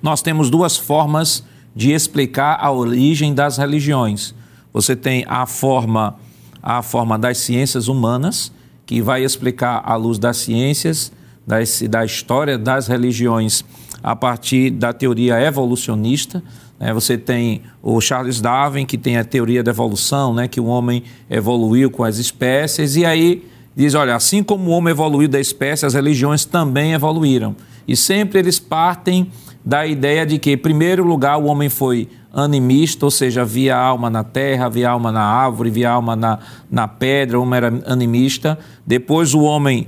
[0.00, 4.34] nós temos duas formas de explicar a origem das religiões.
[4.72, 6.16] Você tem a forma
[6.62, 8.52] a forma das ciências humanas,
[8.86, 11.10] que vai explicar à luz das ciências,
[11.44, 13.64] das, da história das religiões
[14.02, 16.42] a partir da teoria evolucionista.
[16.82, 16.92] Né?
[16.92, 20.48] Você tem o Charles Darwin, que tem a teoria da evolução, né?
[20.48, 24.90] que o homem evoluiu com as espécies, e aí diz: olha, assim como o homem
[24.90, 27.54] evoluiu da espécie, as religiões também evoluíram.
[27.86, 29.30] E sempre eles partem
[29.64, 34.10] da ideia de que, em primeiro lugar, o homem foi animista, ou seja, via alma
[34.10, 36.38] na terra, via alma na árvore, via alma na,
[36.70, 38.58] na pedra, o homem era animista.
[38.84, 39.86] Depois o homem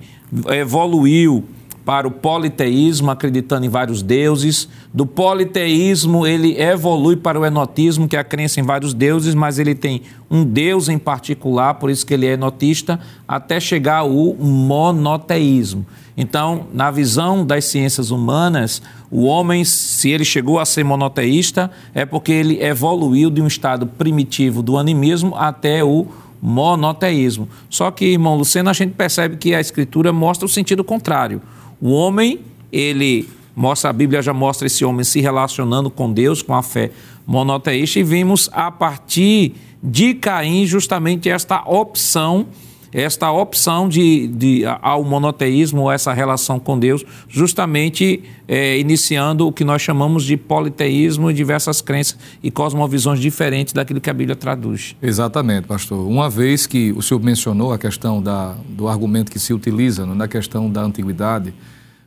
[0.49, 1.45] evoluiu
[1.85, 4.69] para o politeísmo, acreditando em vários deuses.
[4.93, 9.59] Do politeísmo, ele evolui para o enotismo, que é a crença em vários deuses, mas
[9.59, 14.11] ele tem um deus em particular, por isso que ele é enotista, até chegar ao
[14.11, 15.85] monoteísmo.
[16.17, 22.07] Então, na visão das ciências humanas, o homem, se ele chegou a ser monoteísta, é
[22.07, 26.07] porque ele evoluiu de um estado primitivo do animismo até o
[26.41, 27.49] monoteísmo.
[27.69, 31.43] Só que, irmão Luceno, a gente percebe que a escritura mostra o sentido contrário.
[31.81, 32.41] O homem,
[32.73, 36.91] ele mostra, a Bíblia já mostra esse homem se relacionando com Deus, com a fé
[37.27, 42.47] monoteísta, e vimos a partir de Caim justamente esta opção,
[42.95, 49.65] esta opção de, de ao monoteísmo, essa relação com Deus, justamente é, iniciando o que
[49.65, 54.95] nós chamamos de politeísmo e diversas crenças e cosmovisões diferentes daquilo que a Bíblia traduz.
[55.03, 56.07] Exatamente, pastor.
[56.07, 60.15] Uma vez que o senhor mencionou a questão da, do argumento que se utiliza né,
[60.15, 61.53] na questão da antiguidade,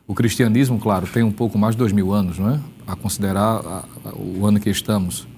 [0.06, 2.58] o cristianismo, claro, tem um pouco mais de dois mil anos, não é?
[2.86, 5.28] A considerar a, a, o ano que estamos.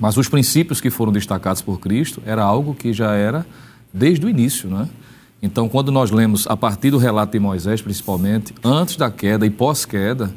[0.00, 3.46] Mas os princípios que foram destacados por Cristo era algo que já era
[3.94, 4.88] desde o início, não é?
[5.40, 9.50] Então, quando nós lemos a partir do relato de Moisés, principalmente, antes da queda e
[9.50, 10.34] pós-queda,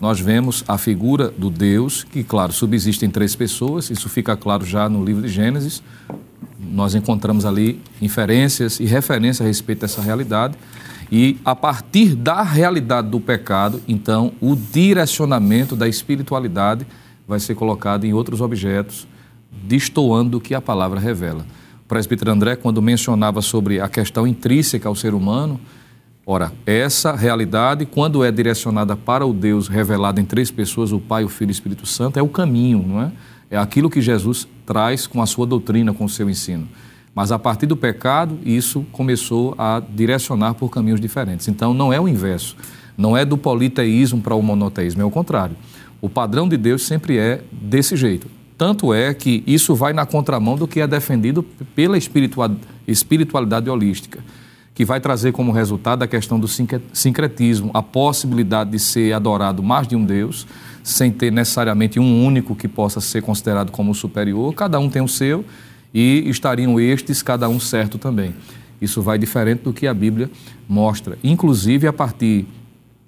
[0.00, 4.64] nós vemos a figura do Deus, que, claro, subsiste em três pessoas, isso fica claro
[4.64, 5.82] já no livro de Gênesis.
[6.60, 10.54] Nós encontramos ali inferências e referências a respeito dessa realidade.
[11.10, 16.86] E a partir da realidade do pecado, então, o direcionamento da espiritualidade
[17.26, 19.06] vai ser colocado em outros objetos,
[19.50, 21.46] destoando do que a palavra revela.
[21.92, 25.60] Presbítero André, quando mencionava sobre a questão intrínseca ao ser humano,
[26.24, 31.22] ora, essa realidade, quando é direcionada para o Deus revelado em três pessoas, o Pai,
[31.22, 33.12] o Filho e o Espírito Santo, é o caminho, não é?
[33.50, 36.66] É aquilo que Jesus traz com a sua doutrina, com o seu ensino.
[37.14, 41.46] Mas a partir do pecado, isso começou a direcionar por caminhos diferentes.
[41.46, 42.56] Então não é o inverso.
[42.96, 45.56] Não é do politeísmo para o monoteísmo, é o contrário.
[46.00, 48.30] O padrão de Deus sempre é desse jeito.
[48.62, 51.42] Tanto é que isso vai na contramão do que é defendido
[51.74, 54.20] pela espiritualidade holística,
[54.72, 59.88] que vai trazer como resultado a questão do sincretismo, a possibilidade de ser adorado mais
[59.88, 60.46] de um Deus,
[60.80, 64.54] sem ter necessariamente um único que possa ser considerado como superior.
[64.54, 65.44] Cada um tem o seu
[65.92, 68.32] e estariam estes, cada um certo também.
[68.80, 70.30] Isso vai diferente do que a Bíblia
[70.68, 72.46] mostra, inclusive a partir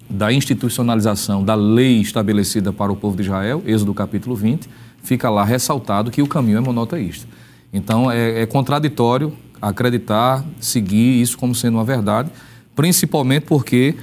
[0.09, 4.69] da institucionalização da lei estabelecida para o povo de Israel, Êxodo capítulo 20,
[5.05, 7.27] fica lá ressaltado que o caminho é monoteísta.
[7.71, 12.29] Então é, é contraditório acreditar, seguir isso como sendo uma verdade,
[12.75, 13.95] principalmente porque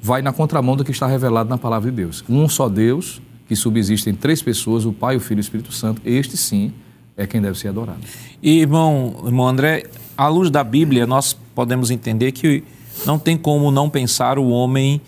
[0.00, 2.24] vai na contramão do que está revelado na palavra de Deus.
[2.28, 5.72] Um só Deus, que subsiste em três pessoas, o Pai, o Filho e o Espírito
[5.72, 6.72] Santo, este sim
[7.16, 8.00] é quem deve ser adorado.
[8.42, 9.84] E, irmão, irmão André,
[10.16, 12.64] à luz da Bíblia, nós podemos entender que
[13.06, 15.00] não tem como não pensar o homem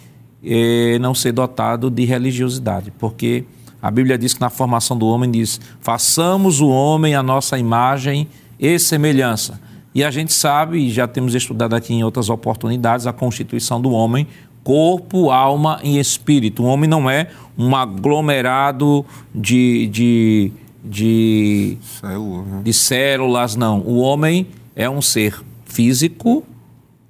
[0.42, 3.44] eh, não ser dotado de religiosidade, porque
[3.80, 8.28] a Bíblia diz que na formação do homem diz: façamos o homem a nossa imagem
[8.58, 9.60] e semelhança.
[9.94, 13.92] E a gente sabe, e já temos estudado aqui em outras oportunidades, a constituição do
[13.92, 14.26] homem,
[14.62, 16.62] corpo, alma e espírito.
[16.62, 20.52] O homem não é um aglomerado de, de,
[20.84, 22.62] de, Célula, né?
[22.62, 23.80] de células, não.
[23.80, 26.44] O homem é um ser físico,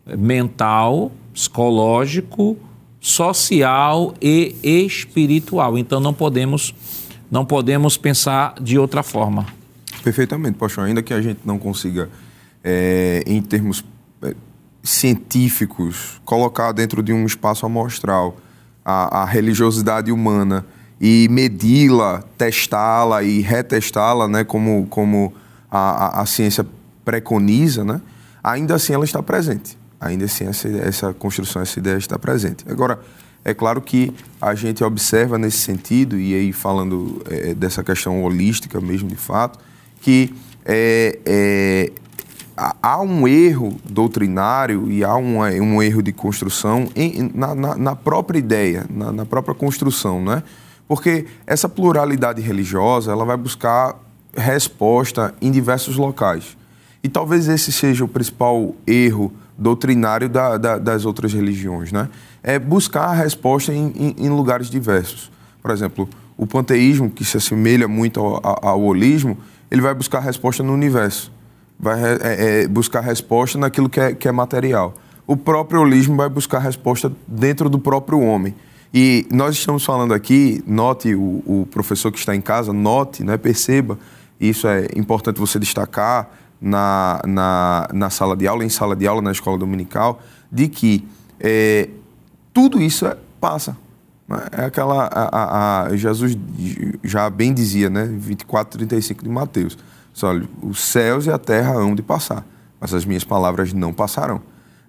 [0.07, 2.57] mental, psicológico,
[3.07, 5.79] social e espiritual.
[5.79, 6.75] Então não podemos
[7.31, 9.47] não podemos pensar de outra forma.
[10.03, 10.87] Perfeitamente, pastor.
[10.87, 12.11] Ainda que a gente não consiga,
[12.65, 13.85] é, em termos
[14.23, 14.35] é,
[14.83, 18.37] científicos, colocar dentro de um espaço amostral
[18.85, 20.67] a, a religiosidade humana
[21.01, 25.33] e medi-la, testá-la e retestá-la, né, como, como
[25.71, 26.67] a, a, a ciência
[27.05, 28.01] preconiza, né,
[28.43, 29.79] ainda assim ela está presente.
[30.01, 32.65] Ainda assim essa, essa construção, essa ideia está presente.
[32.69, 33.01] Agora,
[33.45, 38.81] é claro que a gente observa nesse sentido, e aí falando é, dessa questão holística
[38.81, 39.59] mesmo de fato,
[40.01, 41.93] que é, é,
[42.57, 47.97] há um erro doutrinário e há um, um erro de construção em, na, na, na,
[47.97, 50.43] própria ideia, na, na, própria construção, né?
[50.89, 53.97] Porque essa pluralidade religiosa ela vai buscar
[54.37, 56.57] resposta em diversos locais.
[57.03, 62.09] E talvez esse seja o principal erro doutrinário da, da, das outras religiões, né?
[62.43, 65.31] É buscar a resposta em, em, em, lugares diversos.
[65.63, 69.39] Por exemplo, o panteísmo, que se assemelha muito ao, ao, holismo,
[69.71, 71.33] ele vai buscar a resposta no universo,
[71.79, 74.95] vai é, é, buscar a resposta naquilo que é, que é material.
[75.27, 78.55] O próprio holismo vai buscar a resposta dentro do próprio homem.
[78.95, 83.37] E nós estamos falando aqui, note o, o professor que está em casa, note, né,
[83.37, 83.99] perceba,
[84.41, 89.23] isso é importante você destacar, na, na, na sala de aula, em sala de aula,
[89.23, 91.07] na escola dominical, de que
[91.41, 91.89] é,
[92.53, 93.77] tudo isso é, passa.
[94.29, 94.39] Né?
[94.53, 95.05] É aquela.
[95.07, 96.37] A, a, a, Jesus
[97.05, 98.05] já bem dizia, né?
[98.05, 99.79] 24, 35 de Mateus.
[100.23, 102.47] Olha, os céus e a terra hão de passar,
[102.81, 104.41] mas as minhas palavras não passarão.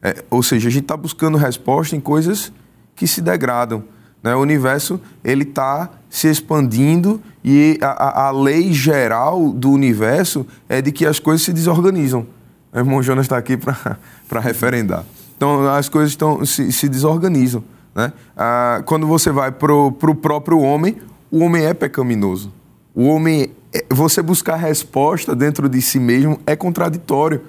[0.02, 2.52] É, ou seja, a gente está buscando resposta em coisas
[2.96, 3.84] que se degradam.
[4.24, 4.36] Né?
[4.36, 10.92] O universo ele está se expandindo e a, a, lei geral do universo é de
[10.92, 12.26] que as coisas se desorganizam.
[12.74, 15.04] O irmão Jonas está aqui para referendar.
[15.36, 17.64] Então, as coisas estão, se, se desorganizam.
[17.96, 18.12] Né?
[18.36, 20.98] Ah, quando você vai para o próprio homem,
[21.32, 22.52] o homem é pecaminoso.
[22.94, 27.42] O homem, é, você buscar resposta dentro de si mesmo é contraditório,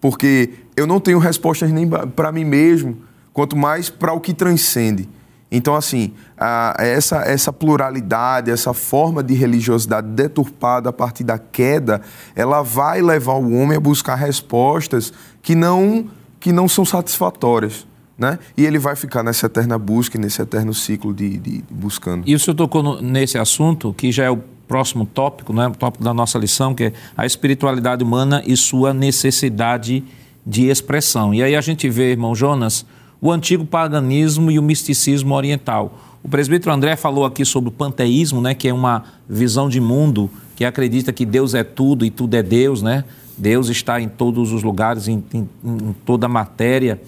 [0.00, 2.98] porque eu não tenho respostas nem para mim mesmo,
[3.32, 5.08] quanto mais para o que transcende.
[5.56, 12.02] Então, assim, a, essa, essa pluralidade, essa forma de religiosidade deturpada a partir da queda,
[12.34, 16.06] ela vai levar o homem a buscar respostas que não,
[16.40, 17.86] que não são satisfatórias.
[18.18, 18.36] Né?
[18.56, 22.24] E ele vai ficar nessa eterna busca, nesse eterno ciclo de, de, de buscando.
[22.26, 25.68] E o senhor tocou no, nesse assunto, que já é o próximo tópico, né?
[25.68, 30.02] o tópico da nossa lição, que é a espiritualidade humana e sua necessidade
[30.44, 31.32] de expressão.
[31.32, 32.84] E aí a gente vê, irmão Jonas,
[33.24, 35.98] o antigo paganismo e o misticismo oriental.
[36.22, 40.30] O presbítero André falou aqui sobre o panteísmo, né, que é uma visão de mundo
[40.54, 43.02] que acredita que Deus é tudo e tudo é Deus, né?
[43.38, 47.00] Deus está em todos os lugares, em, em, em toda a matéria.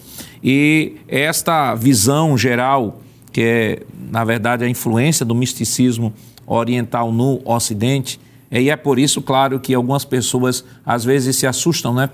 [0.42, 2.98] E esta visão geral,
[3.30, 6.14] que é, na verdade, a influência do misticismo
[6.46, 8.18] oriental no Ocidente,
[8.50, 12.08] e é por isso, claro, que algumas pessoas às vezes se assustam, né?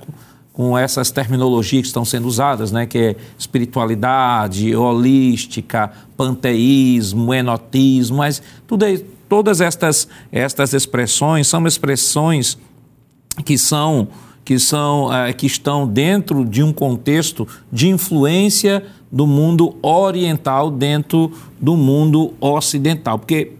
[0.53, 8.43] Com essas terminologias que estão sendo usadas, né, que é espiritualidade, holística, panteísmo, enotismo, mas
[8.67, 8.85] tudo,
[9.29, 12.59] todas estas, estas expressões são expressões
[13.45, 14.09] que são
[14.45, 21.31] que são é, que estão dentro de um contexto de influência do mundo oriental dentro
[21.61, 23.53] do mundo ocidental, porque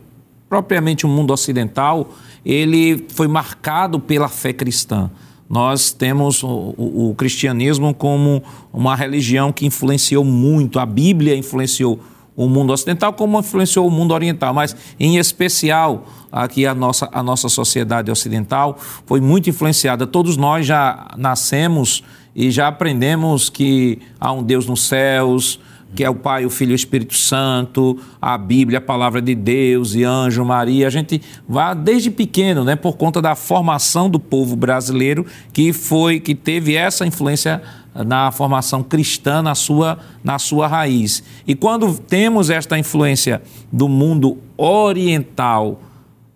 [0.49, 2.11] propriamente o mundo ocidental
[2.45, 5.09] ele foi marcado pela fé cristã
[5.53, 8.43] nós temos o, o, o, cristianismo como
[8.73, 12.01] uma religião que influenciou muito, a Bíblia influenciou
[12.35, 17.23] o mundo ocidental, como influenciou o mundo oriental, mas em especial aqui a nossa, a
[17.23, 20.07] nossa sociedade ocidental foi muito influenciada.
[20.07, 22.03] Todos nós já nascemos
[22.35, 25.61] e já aprendemos que há um Deus nos céus,
[25.95, 29.35] que é o Pai, o Filho e o Espírito Santo, a Bíblia, a palavra de
[29.35, 30.87] Deus e anjo Maria.
[30.87, 36.19] A gente vai desde pequeno, né, por conta da formação do povo brasileiro que foi
[36.19, 37.63] que teve essa influência
[37.95, 41.23] na formação cristã, na sua, na sua raiz.
[41.47, 45.81] E quando temos esta influência do mundo oriental,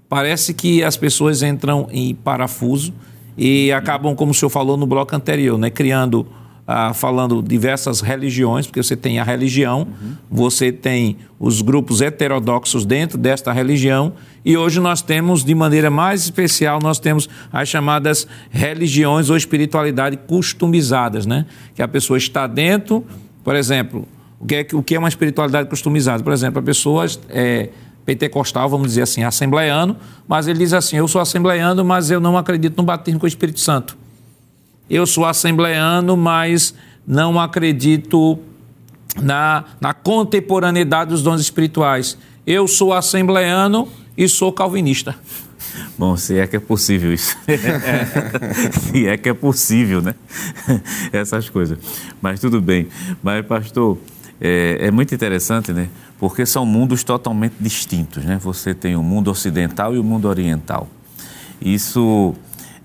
[0.09, 2.93] parece que as pessoas entram em parafuso
[3.39, 6.27] e acabam, como o senhor falou no bloco anterior, né, criando
[6.67, 10.17] ah, falando diversas religiões, porque você tem a religião, uhum.
[10.29, 14.15] você tem os grupos heterodoxos dentro desta religião,
[14.45, 20.17] e hoje nós temos, de maneira mais especial, nós temos as chamadas religiões ou espiritualidade
[20.17, 21.47] customizadas, né?
[21.75, 23.05] Que a pessoa está dentro,
[23.45, 24.07] por exemplo,
[24.41, 26.23] o que é, o que é uma espiritualidade customizada?
[26.23, 27.71] Por exemplo, a pessoa é
[28.05, 29.97] pentecostal, vamos dizer assim, assembleiano,
[30.29, 33.29] mas ele diz assim: eu sou assembleiano, mas eu não acredito no batismo com o
[33.29, 33.97] Espírito Santo.
[34.89, 36.75] Eu sou assembleano, mas
[37.07, 38.39] não acredito
[39.21, 42.17] na, na contemporaneidade dos dons espirituais.
[42.47, 45.15] Eu sou assembleano e sou calvinista.
[45.99, 47.37] Bom, se é que é possível isso.
[48.93, 50.15] se é que é possível, né?
[51.13, 51.79] Essas coisas.
[52.21, 52.89] Mas tudo bem.
[53.23, 53.99] Mas, pastor,
[54.41, 55.89] é, é, muito interessante, né?
[56.19, 58.39] Porque são mundos totalmente distintos, né?
[58.43, 60.89] Você tem o mundo ocidental e o mundo oriental.
[61.61, 62.35] Isso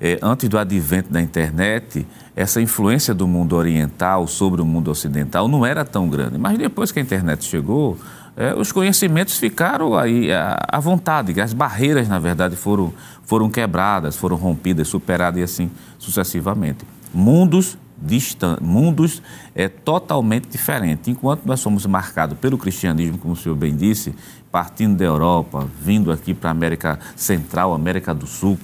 [0.02, 5.48] é, antes do advento da internet, essa influência do mundo oriental sobre o mundo ocidental
[5.48, 6.40] não era tão grande.
[6.40, 8.00] Mas depois que a internet chegou,
[8.36, 12.92] é, os conhecimentos ficaram aí à, vontade, as barreiras, na verdade, foram,
[13.24, 16.84] foram quebradas, foram rompidas, superadas e assim sucessivamente.
[17.14, 19.22] Mundos distantes, mundos
[19.54, 21.10] é, totalmente diferentes.
[21.10, 24.16] Enquanto nós somos marcados pelo cristianismo, como o senhor bem disse,
[24.52, 28.58] partindo da Europa, vindo aqui para a América Central, América do Sul,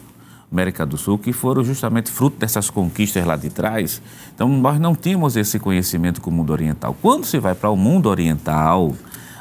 [0.51, 4.01] América do Sul, que foram justamente fruto dessas conquistas lá de trás.
[4.33, 6.95] Então, nós não tínhamos esse conhecimento com o mundo oriental.
[7.01, 8.95] Quando se vai para o mundo oriental,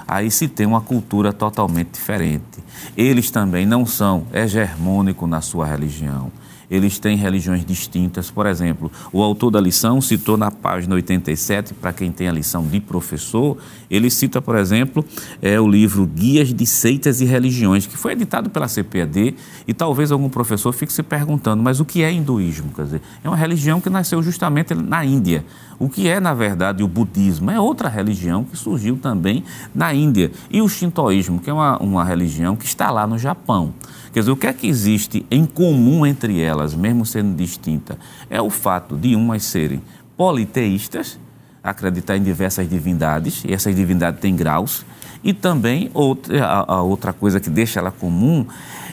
[0.06, 2.58] aí se tem uma cultura totalmente diferente.
[2.96, 6.32] Eles também não são hegemônicos na sua religião
[6.70, 8.30] eles têm religiões distintas.
[8.30, 12.66] Por exemplo, o autor da lição citou na página 87, para quem tem a lição
[12.66, 13.56] de professor,
[13.90, 15.04] ele cita, por exemplo,
[15.40, 19.34] é, o livro Guias de Seitas e Religiões, que foi editado pela CPAD,
[19.66, 22.72] e talvez algum professor fique se perguntando, mas o que é hinduísmo?
[22.74, 25.44] Quer dizer, é uma religião que nasceu justamente na Índia.
[25.78, 27.50] O que é, na verdade, o budismo?
[27.50, 29.44] É outra religião que surgiu também
[29.74, 30.32] na Índia.
[30.50, 33.74] E o shintoísmo, que é uma, uma religião que está lá no Japão.
[34.16, 37.98] Quer dizer, o que é que existe em comum entre elas, mesmo sendo distinta?
[38.30, 39.82] É o fato de umas serem
[40.16, 41.20] politeístas,
[41.62, 44.86] acreditar em diversas divindades, e essas divindades têm graus,
[45.22, 48.46] e também outra, a, a outra coisa que deixa ela comum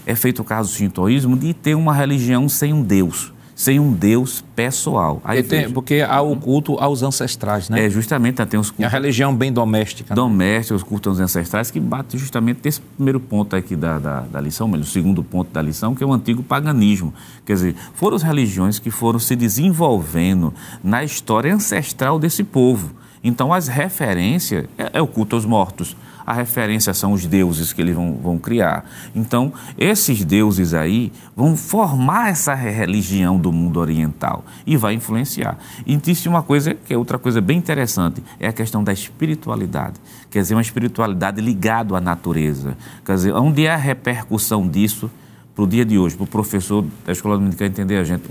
[0.05, 3.91] é feito o caso do shintoísmo de ter uma religião sem um Deus sem um
[3.91, 5.21] Deus pessoal.
[5.23, 7.85] Aí tem, porque há o culto aos ancestrais, né?
[7.85, 8.83] É, justamente, tem os cultos...
[8.83, 10.13] E a religião bem doméstica.
[10.13, 10.15] Né?
[10.15, 14.41] Doméstica, os cultos aos ancestrais, que bate justamente nesse primeiro ponto aqui da, da, da
[14.41, 17.13] lição, o segundo ponto da lição, que é o antigo paganismo.
[17.45, 22.91] Quer dizer, foram as religiões que foram se desenvolvendo na história ancestral desse povo.
[23.23, 25.95] Então, as referências é, é o culto aos mortos,
[26.25, 28.85] a referência são os deuses que eles vão, vão criar.
[29.15, 35.57] Então, esses deuses aí vão formar essa religião do mundo oriental e vai influenciar.
[35.85, 39.99] E existe uma coisa que é outra coisa bem interessante, é a questão da espiritualidade.
[40.29, 42.77] Quer dizer, uma espiritualidade ligada à natureza.
[43.05, 45.09] Quer dizer, onde é a repercussão disso
[45.55, 48.23] para o dia de hoje, para o professor da escola dominicana entender a gente.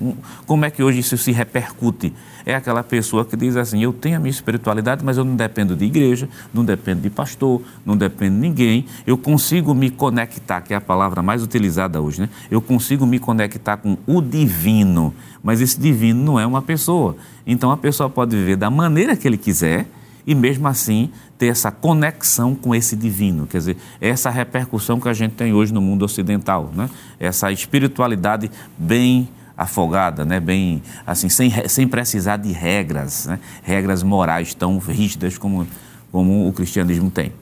[0.45, 2.12] Como é que hoje isso se repercute?
[2.45, 5.77] É aquela pessoa que diz assim: eu tenho a minha espiritualidade, mas eu não dependo
[5.77, 8.87] de igreja, não dependo de pastor, não dependo de ninguém.
[9.07, 12.29] Eu consigo me conectar, que é a palavra mais utilizada hoje, né?
[12.51, 17.16] Eu consigo me conectar com o divino, mas esse divino não é uma pessoa.
[17.47, 19.87] Então a pessoa pode viver da maneira que ele quiser
[20.27, 25.12] e mesmo assim ter essa conexão com esse divino, quer dizer, essa repercussão que a
[25.12, 26.89] gente tem hoje no mundo ocidental, né?
[27.18, 30.39] essa espiritualidade bem afogada, né?
[30.39, 33.39] bem assim, sem, sem precisar de regras, né?
[33.62, 35.66] regras morais tão rígidas como,
[36.11, 37.33] como o cristianismo tem.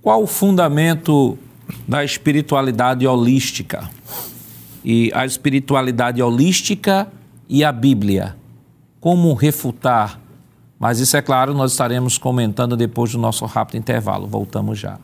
[0.00, 1.38] Qual o fundamento
[1.86, 3.88] da espiritualidade holística?
[4.84, 7.06] E a espiritualidade holística
[7.48, 8.34] e a Bíblia.
[9.00, 10.20] Como refutar
[10.82, 14.26] mas isso é claro, nós estaremos comentando depois do nosso rápido intervalo.
[14.26, 14.98] Voltamos já.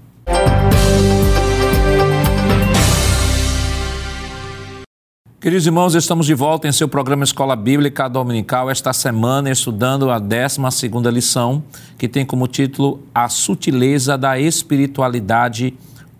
[5.40, 10.18] Queridos irmãos, estamos de volta em seu programa Escola Bíblica Dominical, esta semana estudando a
[10.18, 10.60] 12
[11.12, 11.62] lição,
[11.96, 15.74] que tem como título A Sutileza da Espiritualidade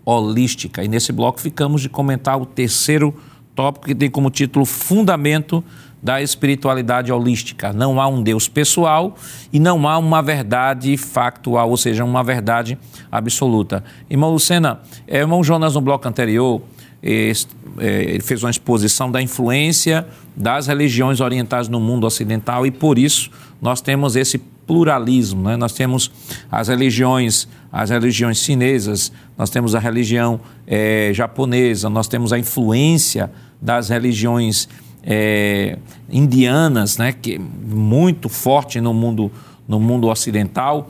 [0.05, 0.85] Holística.
[0.85, 3.13] E nesse bloco ficamos de comentar o terceiro
[3.53, 5.61] tópico, que tem como título Fundamento
[6.01, 7.73] da espiritualidade holística.
[7.73, 9.15] Não há um Deus pessoal
[9.51, 12.77] e não há uma verdade factual, ou seja, uma verdade
[13.11, 13.83] absoluta.
[14.09, 16.61] Irmão Lucena, irmão Jonas, no bloco anterior,
[17.01, 23.29] ele fez uma exposição da influência das religiões orientais no mundo ocidental e por isso
[23.61, 25.57] nós temos esse pluralismo, né?
[25.57, 26.11] Nós temos
[26.51, 33.31] as religiões, as religiões chinesas, nós temos a religião é, japonesa, nós temos a influência
[33.59, 34.69] das religiões
[35.11, 37.11] é, indianas, né?
[37.11, 39.31] Que é muito forte no mundo
[39.67, 40.89] no mundo ocidental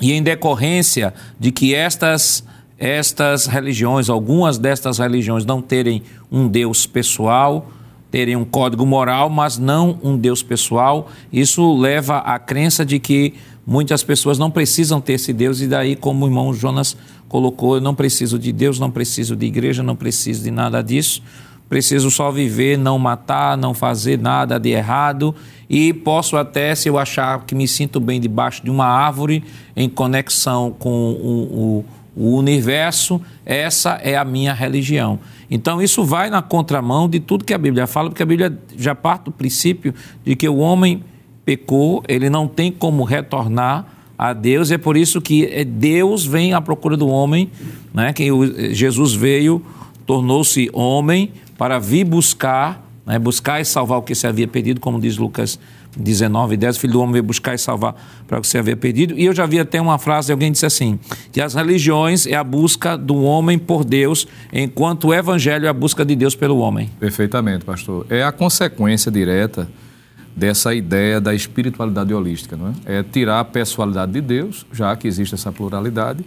[0.00, 2.44] e em decorrência de que estas
[2.76, 7.70] estas religiões, algumas destas religiões não terem um Deus pessoal,
[8.10, 11.08] terem um código moral, mas não um Deus pessoal.
[11.32, 13.34] Isso leva à crença de que
[13.66, 16.96] muitas pessoas não precisam ter esse Deus, e daí, como o irmão Jonas
[17.28, 21.22] colocou, eu não preciso de Deus, não preciso de igreja, não preciso de nada disso.
[21.68, 25.34] Preciso só viver, não matar, não fazer nada de errado
[25.68, 29.42] e posso até, se eu achar que me sinto bem debaixo de uma árvore,
[29.74, 31.84] em conexão com o, o
[32.16, 35.18] o universo, essa é a minha religião.
[35.50, 38.94] Então isso vai na contramão de tudo que a Bíblia fala, porque a Bíblia já
[38.94, 39.94] parte do princípio
[40.24, 41.02] de que o homem
[41.44, 43.86] pecou, ele não tem como retornar
[44.16, 47.50] a Deus, é por isso que é Deus vem à procura do homem,
[47.92, 48.12] né?
[48.12, 48.28] que
[48.72, 49.60] Jesus veio,
[50.06, 53.18] tornou-se homem para vir buscar, né?
[53.18, 55.58] buscar e salvar o que se havia perdido, como diz Lucas
[55.96, 57.94] 19, 10, o filho do homem veio buscar e salvar
[58.26, 59.14] para o que você havia perdido.
[59.16, 60.98] E eu já vi até uma frase, alguém disse assim,
[61.32, 65.72] que as religiões é a busca do homem por Deus, enquanto o evangelho é a
[65.72, 66.90] busca de Deus pelo homem.
[66.98, 68.06] Perfeitamente, pastor.
[68.10, 69.68] É a consequência direta
[70.36, 72.98] dessa ideia da espiritualidade holística, não é?
[72.98, 76.24] É tirar a pessoalidade de Deus, já que existe essa pluralidade,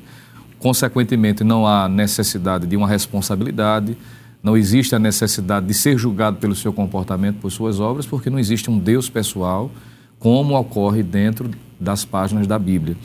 [0.59, 3.97] consequentemente não há necessidade de uma responsabilidade,
[4.47, 8.39] não existe a necessidade de ser julgado pelo seu comportamento, por suas obras, porque não
[8.39, 9.69] existe um Deus pessoal,
[10.19, 12.95] como ocorre dentro das páginas da Bíblia.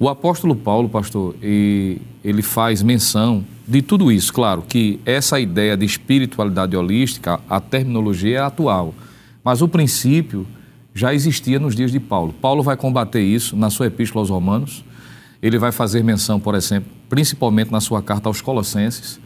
[0.00, 4.32] O apóstolo Paulo, pastor, ele faz menção de tudo isso.
[4.32, 8.92] Claro que essa ideia de espiritualidade holística, a terminologia é atual,
[9.44, 10.44] mas o princípio
[10.92, 12.32] já existia nos dias de Paulo.
[12.32, 14.84] Paulo vai combater isso na sua epístola aos Romanos.
[15.40, 19.20] Ele vai fazer menção, por exemplo, principalmente na sua carta aos Colossenses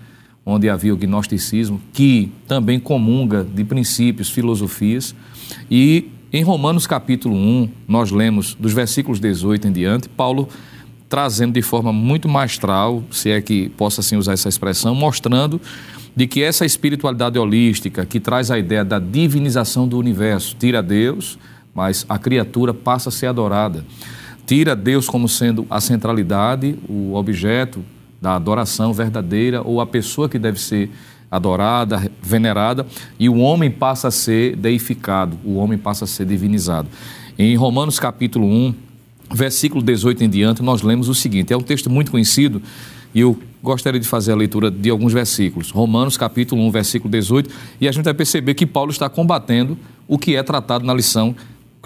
[0.44, 5.14] onde havia o gnosticismo, que também comunga de princípios, filosofias.
[5.70, 10.48] E em Romanos capítulo 1, nós lemos dos versículos 18 em diante, Paulo
[11.08, 15.60] trazendo de forma muito maestral, se é que possa assim usar essa expressão, mostrando
[16.16, 21.38] de que essa espiritualidade holística que traz a ideia da divinização do universo, tira Deus,
[21.74, 23.84] mas a criatura passa a ser adorada.
[24.46, 27.84] Tira Deus como sendo a centralidade, o objeto,
[28.24, 30.88] da adoração verdadeira ou a pessoa que deve ser
[31.30, 32.86] adorada, venerada,
[33.20, 36.88] e o homem passa a ser deificado, o homem passa a ser divinizado.
[37.38, 38.74] Em Romanos capítulo 1,
[39.34, 42.62] versículo 18 em diante, nós lemos o seguinte: é um texto muito conhecido
[43.14, 45.70] e eu gostaria de fazer a leitura de alguns versículos.
[45.70, 49.76] Romanos capítulo 1, versículo 18, e a gente vai perceber que Paulo está combatendo
[50.08, 51.36] o que é tratado na lição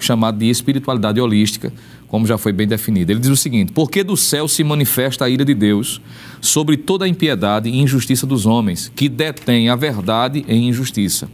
[0.03, 1.71] chamada de espiritualidade holística,
[2.07, 3.11] como já foi bem definido.
[3.11, 6.01] Ele diz o seguinte: Porque do céu se manifesta a ira de Deus
[6.41, 11.29] sobre toda a impiedade e injustiça dos homens, que detêm a verdade em injustiça.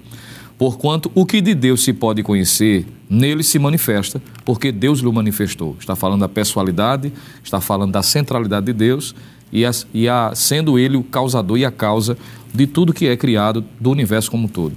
[0.57, 5.75] Porquanto o que de Deus se pode conhecer, nele se manifesta, porque Deus lhe manifestou.
[5.79, 7.11] Está falando da pessoalidade,
[7.43, 9.13] está falando da centralidade de Deus
[9.51, 12.17] e, a, e a, sendo ele o causador e a causa
[12.53, 14.73] de tudo que é criado do universo como um todo.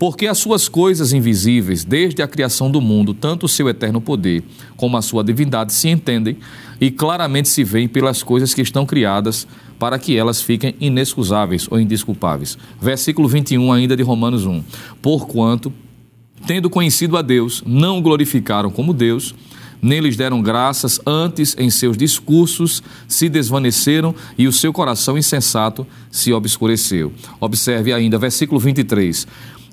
[0.00, 4.42] Porque as suas coisas invisíveis, desde a criação do mundo, tanto o seu eterno poder
[4.74, 6.38] como a sua divindade, se entendem
[6.80, 9.46] e claramente se veem pelas coisas que estão criadas,
[9.78, 12.56] para que elas fiquem inexcusáveis ou indesculpáveis.
[12.80, 14.64] Versículo 21 ainda de Romanos 1.
[15.02, 15.70] Porquanto,
[16.46, 19.34] tendo conhecido a Deus, não o glorificaram como Deus,
[19.82, 25.86] nem lhes deram graças, antes em seus discursos se desvaneceram e o seu coração insensato
[26.10, 27.12] se obscureceu.
[27.38, 29.26] Observe ainda, versículo 23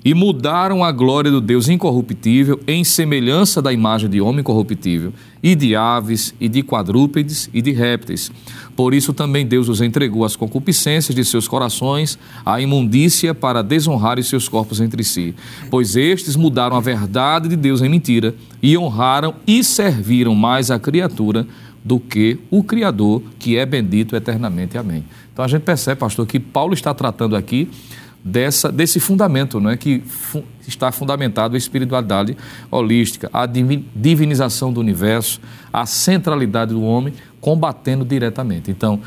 [0.08, 5.54] e mudaram a glória do Deus incorruptível em semelhança da imagem de homem corruptível, e
[5.54, 8.32] de aves, e de quadrúpedes, e de répteis.
[8.74, 14.24] Por isso também Deus os entregou às concupiscências de seus corações, à imundícia, para desonrarem
[14.24, 15.34] seus corpos entre si.
[15.70, 20.78] Pois estes mudaram a verdade de Deus em mentira, e honraram e serviram mais a
[20.78, 21.46] criatura
[21.84, 24.78] do que o Criador, que é bendito eternamente.
[24.78, 25.04] Amém.
[25.30, 27.68] Então a gente percebe, pastor, que Paulo está tratando aqui
[28.24, 32.36] dessa, desse fundamento né, que fu está fundamentado a espiritualidade
[32.70, 35.40] holística, a divinização do universo,
[35.72, 38.70] a centralidade do homem, combatendo diretamente.
[38.70, 39.00] Então,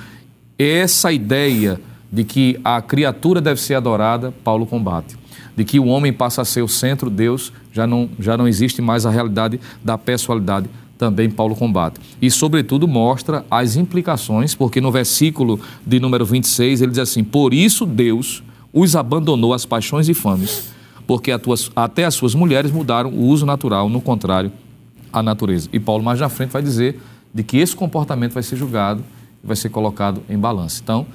[0.58, 1.80] essa ideia
[2.12, 5.16] de que a criatura deve ser adorada, Paulo combate.
[5.56, 8.82] De que o homem passa a ser o centro, Deus, já não, já não existe
[8.82, 12.00] mais a realidade da pessoalidade, também Paulo combate.
[12.22, 17.54] E, sobretudo, mostra as implicações, porque no versículo de número 26 ele diz assim: Por
[17.54, 18.44] isso Deus
[18.74, 20.72] os abandonou às paixões e fames,
[21.06, 21.32] porque
[21.76, 24.52] até as suas mulheres mudaram o uso natural, no contrário
[25.12, 25.70] à natureza.
[25.74, 27.00] E Paulo mais na frente vai dizer
[27.34, 29.04] de que esse comportamento vai ser julgado
[29.44, 30.82] e vai ser colocado em balança.
[30.84, 31.06] Então,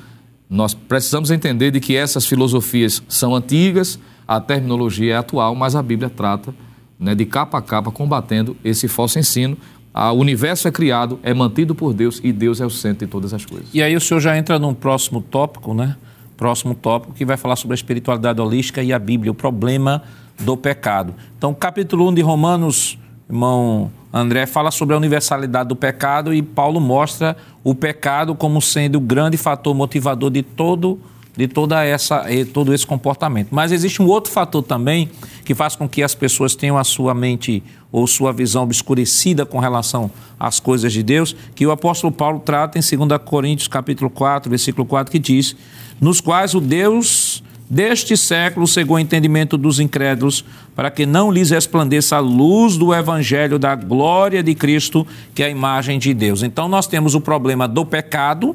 [0.48, 5.82] nós precisamos entender de que essas filosofias são antigas, a terminologia é atual, mas a
[5.82, 6.54] Bíblia trata
[6.98, 9.56] né, de capa a capa combatendo esse falso ensino.
[9.94, 13.32] O universo é criado, é mantido por Deus e Deus é o centro de todas
[13.32, 13.68] as coisas.
[13.72, 15.96] E aí o senhor já entra num próximo tópico, né?
[16.36, 20.02] Próximo tópico que vai falar sobre a espiritualidade holística e a Bíblia, o problema
[20.38, 21.14] do pecado.
[21.36, 26.80] Então, capítulo 1 de Romanos, irmão André, fala sobre a universalidade do pecado e Paulo
[26.80, 31.00] mostra o pecado como sendo o grande fator motivador de todo
[31.36, 33.48] de toda essa todo esse comportamento.
[33.50, 35.10] Mas existe um outro fator também
[35.44, 39.58] que faz com que as pessoas tenham a sua mente ou sua visão obscurecida com
[39.58, 44.50] relação às coisas de Deus, que o apóstolo Paulo trata em 2 Coríntios capítulo 4,
[44.50, 45.56] versículo 4, que diz:
[46.00, 51.50] "Nos quais o Deus deste século cegou o entendimento dos incrédulos, para que não lhes
[51.50, 56.42] resplandeça a luz do evangelho da glória de Cristo, que é a imagem de Deus".
[56.42, 58.54] Então nós temos o problema do pecado,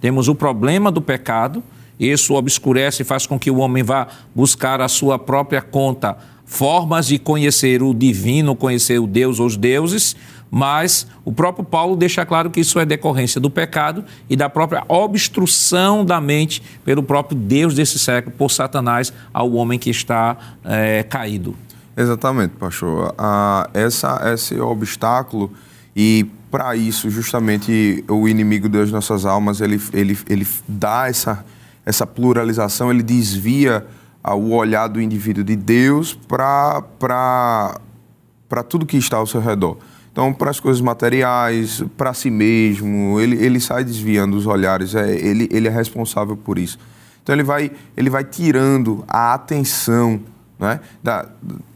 [0.00, 1.62] temos o problema do pecado,
[1.98, 6.16] isso obscurece e faz com que o homem vá buscar a sua própria conta
[6.50, 10.16] formas de conhecer o divino, conhecer o Deus ou os deuses,
[10.50, 14.84] mas o próprio Paulo deixa claro que isso é decorrência do pecado e da própria
[14.88, 21.04] obstrução da mente pelo próprio Deus desse século, por Satanás, ao homem que está é,
[21.04, 21.54] caído.
[21.96, 23.14] Exatamente, pastor.
[23.16, 25.52] Ah, essa, esse obstáculo
[25.94, 31.44] e para isso justamente o inimigo das nossas almas ele, ele, ele dá essa
[31.86, 33.86] essa pluralização ele desvia
[34.24, 37.74] o olhar do indivíduo de Deus para
[38.68, 39.78] tudo que está ao seu redor.
[40.12, 45.14] Então, para as coisas materiais, para si mesmo, ele, ele sai desviando os olhares, é,
[45.14, 46.78] ele, ele é responsável por isso.
[47.22, 50.20] Então, ele vai, ele vai tirando a atenção.
[50.58, 50.80] Né?
[51.02, 51.26] Da,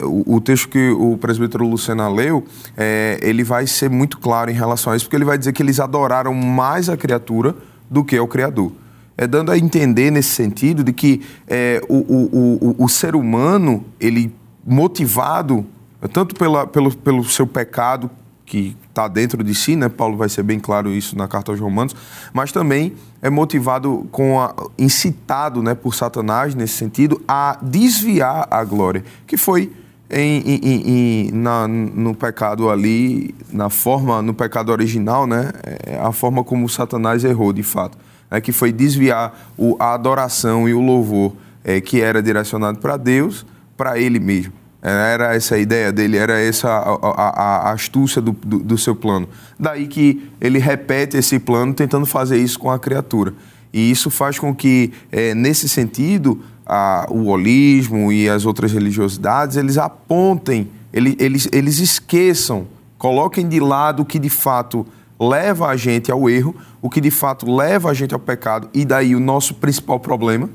[0.02, 2.44] o, o, texto que o presbítero Lucena leu,
[2.76, 5.62] é, ele vai ser muito claro em relação a isso, porque ele vai dizer que
[5.62, 7.54] eles adoraram mais a criatura
[7.88, 8.72] do que o Criador
[9.16, 13.84] é, dando a entender nesse sentido de que é, o, o, o, o, ser humano,
[14.00, 14.34] ele
[14.66, 15.64] motivado
[16.12, 18.10] tanto pela, pelo, pelo seu pecado
[18.44, 19.88] que está dentro de si, né?
[19.88, 21.96] Paulo vai ser bem claro isso na carta aos Romanos,
[22.32, 22.92] mas também
[23.22, 29.36] é motivado com a, incitado, né, por Satanás nesse sentido a desviar a glória, que
[29.36, 29.72] foi
[30.10, 35.50] em, em, em, na, no pecado ali, na forma, no pecado original, né,
[35.86, 37.96] é a forma como Satanás errou de fato
[38.30, 42.96] né, que foi desviar o, a adoração e o louvor é, que era direcionado para
[42.96, 43.46] Deus,
[43.76, 44.52] para ele mesmo.
[44.82, 48.94] Era essa a ideia dele, era essa a, a, a astúcia do, do, do, seu
[48.94, 49.26] plano.
[49.58, 53.32] Daí que ele repete esse plano tentando fazer isso com a criatura.
[53.72, 59.56] E isso faz com que, é, nesse sentido, a, o holismo e as outras religiosidades,
[59.56, 62.66] eles apontem, eles, eles, eles esqueçam,
[62.98, 64.86] coloquem de lado o que de fato
[65.28, 68.84] leva a gente ao erro, o que de fato leva a gente ao pecado, e
[68.84, 70.48] daí o nosso principal problema,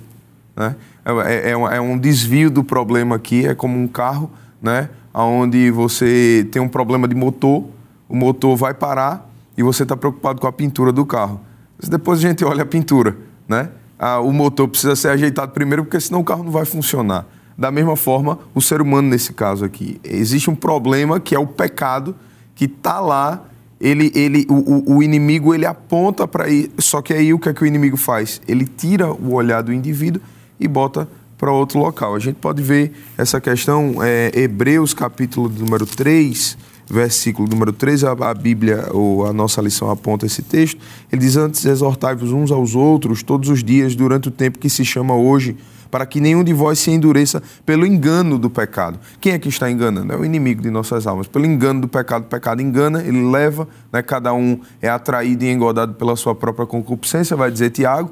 [0.55, 0.75] né?
[1.05, 4.29] É, é, é um desvio do problema aqui, é como um carro,
[4.61, 4.89] né?
[5.13, 7.65] Onde você tem um problema de motor,
[8.07, 11.41] o motor vai parar e você está preocupado com a pintura do carro.
[11.81, 13.17] Depois a gente olha a pintura,
[13.47, 13.69] né?
[13.97, 17.25] Ah, o motor precisa ser ajeitado primeiro, porque senão o carro não vai funcionar.
[17.57, 19.99] Da mesma forma, o ser humano nesse caso aqui.
[20.03, 22.15] Existe um problema que é o pecado
[22.55, 23.43] que está lá
[23.79, 27.53] ele, ele, o, o inimigo ele aponta para ir, só que aí o que é
[27.53, 28.41] que o inimigo faz?
[28.47, 30.21] Ele tira o olhar do indivíduo
[30.59, 31.07] e bota
[31.37, 32.13] para outro local.
[32.13, 36.57] A gente pode ver essa questão, é, Hebreus capítulo número 3,
[36.89, 40.79] versículo número 3, a, a, Bíblia, ou a nossa lição aponta esse texto.
[41.09, 44.83] Ele diz: Antes exortai-vos uns aos outros todos os dias, durante o tempo que se
[44.83, 45.55] chama hoje
[45.89, 48.99] para que nenhum de vós se endureça pelo engano do pecado.
[49.19, 50.13] Quem é que está enganando?
[50.13, 51.27] É o inimigo de nossas almas.
[51.27, 55.51] Pelo engano do pecado, o pecado engana, ele leva, né, cada um é atraído e
[55.51, 58.11] engodado pela sua própria concupiscência, vai dizer Tiago.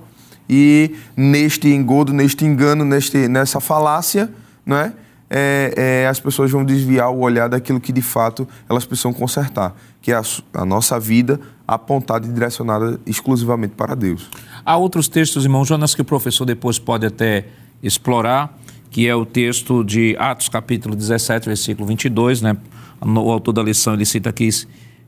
[0.49, 4.29] E neste engodo, neste engano, neste, nessa falácia,
[4.65, 4.93] né,
[5.29, 9.75] é, é, as pessoas vão desviar o olhar daquilo que de fato elas precisam consertar,
[10.01, 10.23] que é a,
[10.53, 14.29] a nossa vida apontada e direcionada exclusivamente para Deus.
[14.65, 17.45] Há outros textos, irmão Jonas, que o professor depois pode até
[17.81, 18.57] explorar,
[18.89, 22.57] que é o texto de Atos capítulo 17, versículo 22, né?
[23.01, 24.49] O autor da lição ele cita aqui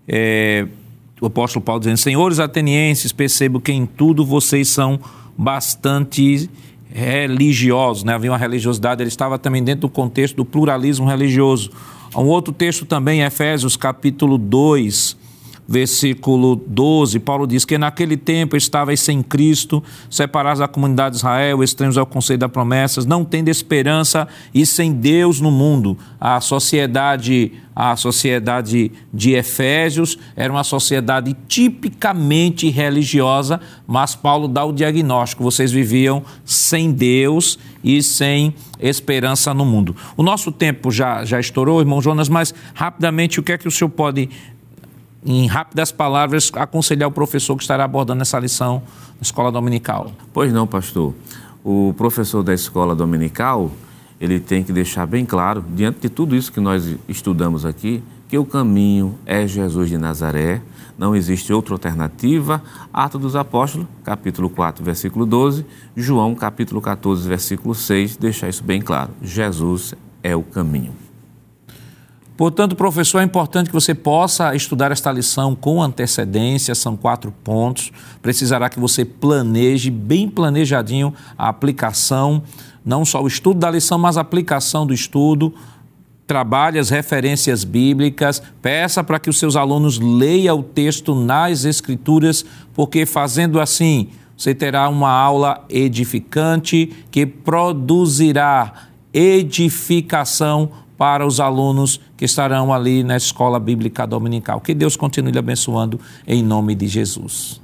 [0.08, 0.68] é,
[1.22, 5.00] o apóstolo Paulo dizendo: Senhores atenienses, percebo que em tudo vocês são
[5.38, 6.50] bastante
[6.92, 8.16] religiosos, né?
[8.16, 11.72] Havia uma religiosidade, ele estava também dentro do contexto do pluralismo religioso.
[12.16, 15.16] Um outro texto também, Efésios capítulo 2,
[15.70, 21.64] versículo 12, Paulo diz que naquele tempo estavais sem Cristo, separados da comunidade de Israel,
[21.64, 25.96] estranhos ao conselho das promessas, não tendo esperança e sem Deus no mundo.
[26.20, 34.74] A sociedade, a sociedade de Efésios era uma sociedade tipicamente religiosa, mas Paulo dá o
[34.74, 39.96] diagnóstico: vocês viviam sem Deus e sem esperança no mundo.
[40.18, 43.72] O nosso tempo já, já estourou, irmão Jonas, mas rapidamente o que é que o
[43.72, 44.30] senhor pode
[45.26, 48.82] em rápidas palavras, aconselhar o professor que estará abordando essa lição
[49.16, 50.12] na escola dominical?
[50.34, 51.14] Pois não, pastor.
[51.64, 53.72] O professor da escola dominical,
[54.20, 58.38] ele tem que deixar bem claro, diante de tudo isso que nós estudamos aqui, que
[58.38, 60.62] o caminho é Jesus de Nazaré,
[61.00, 62.62] não existe outra alternativa.
[62.94, 65.66] Atos dos Apóstolos, capítulo 4, versículo 12,
[65.96, 69.12] João, capítulo 14, versículo 6, deixar isso bem claro.
[69.22, 70.94] Jesus é o caminho.
[72.40, 77.92] Portanto, professor, é importante que você possa estudar esta lição com antecedência, são quatro pontos.
[78.22, 82.42] Precisará que você planeje, bem planejadinho, a aplicação,
[82.86, 85.54] não só o estudo da lição, mas a aplicação do estudo.
[86.26, 92.46] Trabalhe as referências bíblicas, peça para que os seus alunos leiam o texto nas Escrituras,
[92.74, 102.26] porque fazendo assim, você terá uma aula edificante que produzirá edificação para os alunos que
[102.26, 104.60] estarão ali na escola bíblica dominical.
[104.60, 105.98] Que Deus continue lhe abençoando
[106.28, 107.62] em nome de Jesus.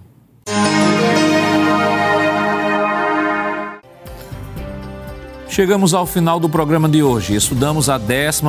[5.50, 7.36] Chegamos ao final do programa de hoje.
[7.36, 8.42] Estudamos a 12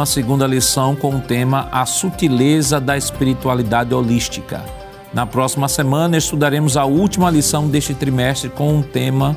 [0.49, 4.65] lição com o tema A Sutileza da Espiritualidade Holística.
[5.13, 9.37] Na próxima semana estudaremos a última lição deste trimestre com o tema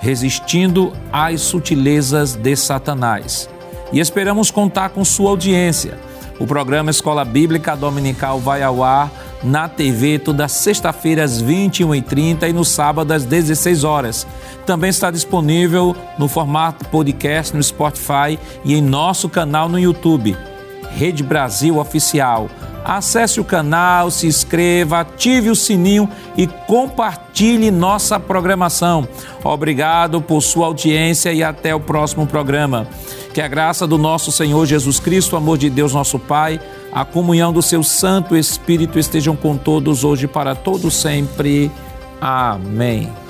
[0.00, 3.48] Resistindo às Sutilezas de Satanás
[3.92, 5.98] e esperamos contar com sua audiência.
[6.38, 9.10] O programa Escola Bíblica Dominical vai ao ar
[9.44, 14.26] na TV toda sexta-feira às 21h30 e no sábado às 16 horas.
[14.66, 20.36] Também está disponível no formato podcast no Spotify e em nosso canal no YouTube.
[20.96, 22.48] Rede Brasil Oficial.
[22.84, 29.06] Acesse o canal, se inscreva, ative o sininho e compartilhe nossa programação.
[29.44, 32.88] Obrigado por sua audiência e até o próximo programa.
[33.32, 36.60] Que a graça do nosso Senhor Jesus Cristo, o amor de Deus, nosso Pai,
[36.92, 41.70] a comunhão do seu Santo Espírito estejam com todos hoje para todo sempre.
[42.20, 43.21] Amém.